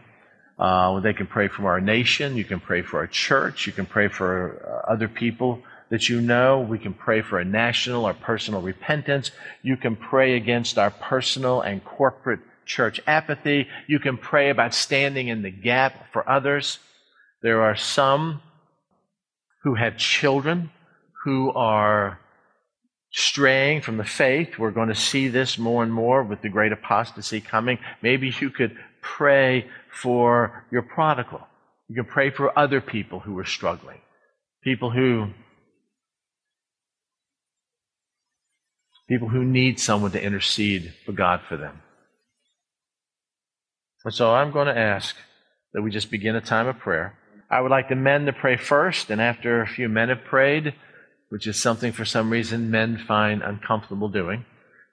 Uh, 0.58 1.00
they 1.00 1.14
can 1.14 1.26
pray 1.26 1.48
for 1.48 1.66
our 1.66 1.80
nation, 1.80 2.36
you 2.36 2.44
can 2.44 2.60
pray 2.60 2.82
for 2.82 2.98
our 2.98 3.06
church, 3.06 3.66
you 3.66 3.72
can 3.72 3.86
pray 3.86 4.08
for 4.08 4.84
uh, 4.86 4.92
other 4.92 5.08
people 5.08 5.62
that 5.92 6.08
you 6.08 6.22
know. 6.22 6.58
We 6.58 6.78
can 6.78 6.94
pray 6.94 7.20
for 7.20 7.38
a 7.38 7.44
national 7.44 8.06
or 8.06 8.14
personal 8.14 8.62
repentance. 8.62 9.30
You 9.62 9.76
can 9.76 9.94
pray 9.94 10.36
against 10.36 10.78
our 10.78 10.90
personal 10.90 11.60
and 11.60 11.84
corporate 11.84 12.40
church 12.64 12.98
apathy. 13.06 13.68
You 13.86 13.98
can 13.98 14.16
pray 14.16 14.48
about 14.48 14.72
standing 14.72 15.28
in 15.28 15.42
the 15.42 15.50
gap 15.50 16.10
for 16.10 16.28
others. 16.28 16.78
There 17.42 17.60
are 17.60 17.76
some 17.76 18.40
who 19.64 19.74
have 19.74 19.98
children 19.98 20.70
who 21.24 21.52
are 21.52 22.18
straying 23.10 23.82
from 23.82 23.98
the 23.98 24.04
faith. 24.04 24.58
We're 24.58 24.70
going 24.70 24.88
to 24.88 24.94
see 24.94 25.28
this 25.28 25.58
more 25.58 25.82
and 25.82 25.92
more 25.92 26.22
with 26.22 26.40
the 26.40 26.48
great 26.48 26.72
apostasy 26.72 27.42
coming. 27.42 27.78
Maybe 28.00 28.32
you 28.40 28.48
could 28.48 28.78
pray 29.02 29.68
for 29.90 30.64
your 30.72 30.82
prodigal. 30.82 31.46
You 31.88 31.96
can 31.96 32.10
pray 32.10 32.30
for 32.30 32.58
other 32.58 32.80
people 32.80 33.20
who 33.20 33.38
are 33.38 33.44
struggling. 33.44 33.98
People 34.64 34.90
who 34.90 35.28
people 39.12 39.28
who 39.28 39.44
need 39.44 39.78
someone 39.78 40.10
to 40.10 40.22
intercede 40.22 40.94
for 41.04 41.12
God 41.12 41.42
for 41.46 41.58
them. 41.58 41.82
And 44.06 44.14
so 44.14 44.32
I'm 44.32 44.52
going 44.52 44.68
to 44.68 44.78
ask 44.78 45.14
that 45.74 45.82
we 45.82 45.90
just 45.90 46.10
begin 46.10 46.34
a 46.34 46.40
time 46.40 46.66
of 46.66 46.78
prayer. 46.78 47.18
I 47.50 47.60
would 47.60 47.70
like 47.70 47.90
the 47.90 47.94
men 47.94 48.24
to 48.24 48.32
pray 48.32 48.56
first, 48.56 49.10
and 49.10 49.20
after 49.20 49.60
a 49.60 49.66
few 49.66 49.90
men 49.90 50.08
have 50.08 50.24
prayed, 50.24 50.72
which 51.28 51.46
is 51.46 51.60
something 51.60 51.92
for 51.92 52.06
some 52.06 52.30
reason 52.30 52.70
men 52.70 52.96
find 53.06 53.42
uncomfortable 53.42 54.08
doing, 54.08 54.46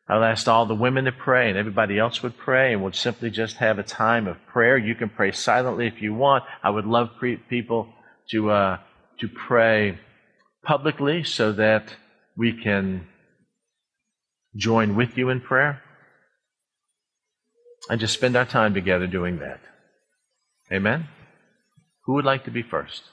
I'll 0.10 0.26
ask 0.26 0.50
all 0.50 0.66
the 0.66 0.76
women 0.76 1.06
to 1.06 1.14
pray, 1.14 1.48
and 1.48 1.58
everybody 1.58 1.98
else 1.98 2.22
would 2.22 2.38
pray, 2.38 2.74
and 2.74 2.84
we'll 2.84 2.92
simply 2.92 3.30
just 3.30 3.56
have 3.58 3.80
a 3.80 3.84
time 3.84 4.28
of 4.28 4.46
prayer. 4.48 4.78
You 4.78 4.96
can 4.96 5.08
pray 5.08 5.32
silently 5.32 5.88
if 5.88 6.02
you 6.02 6.14
want. 6.14 6.44
I 6.62 6.72
would 6.72 6.86
love 6.86 7.12
pre- 7.20 7.38
people 7.38 7.88
to 8.32 8.52
uh, 8.52 8.80
to 9.22 9.30
pray 9.30 9.98
publicly 10.66 11.24
so 11.24 11.54
that 11.54 11.96
we 12.36 12.52
can 12.52 13.08
join 14.56 14.96
with 14.96 15.18
you 15.18 15.30
in 15.30 15.42
prayer 15.42 15.82
and 17.90 18.00
just 18.00 18.14
spend 18.14 18.36
our 18.36 18.46
time 18.46 18.74
together 18.74 19.08
doing 19.08 19.40
that. 19.40 19.60
Amen? 20.72 21.08
Who 22.06 22.14
would 22.14 22.26
like 22.26 22.46
to 22.46 22.52
be 22.52 22.62
first? 22.62 23.04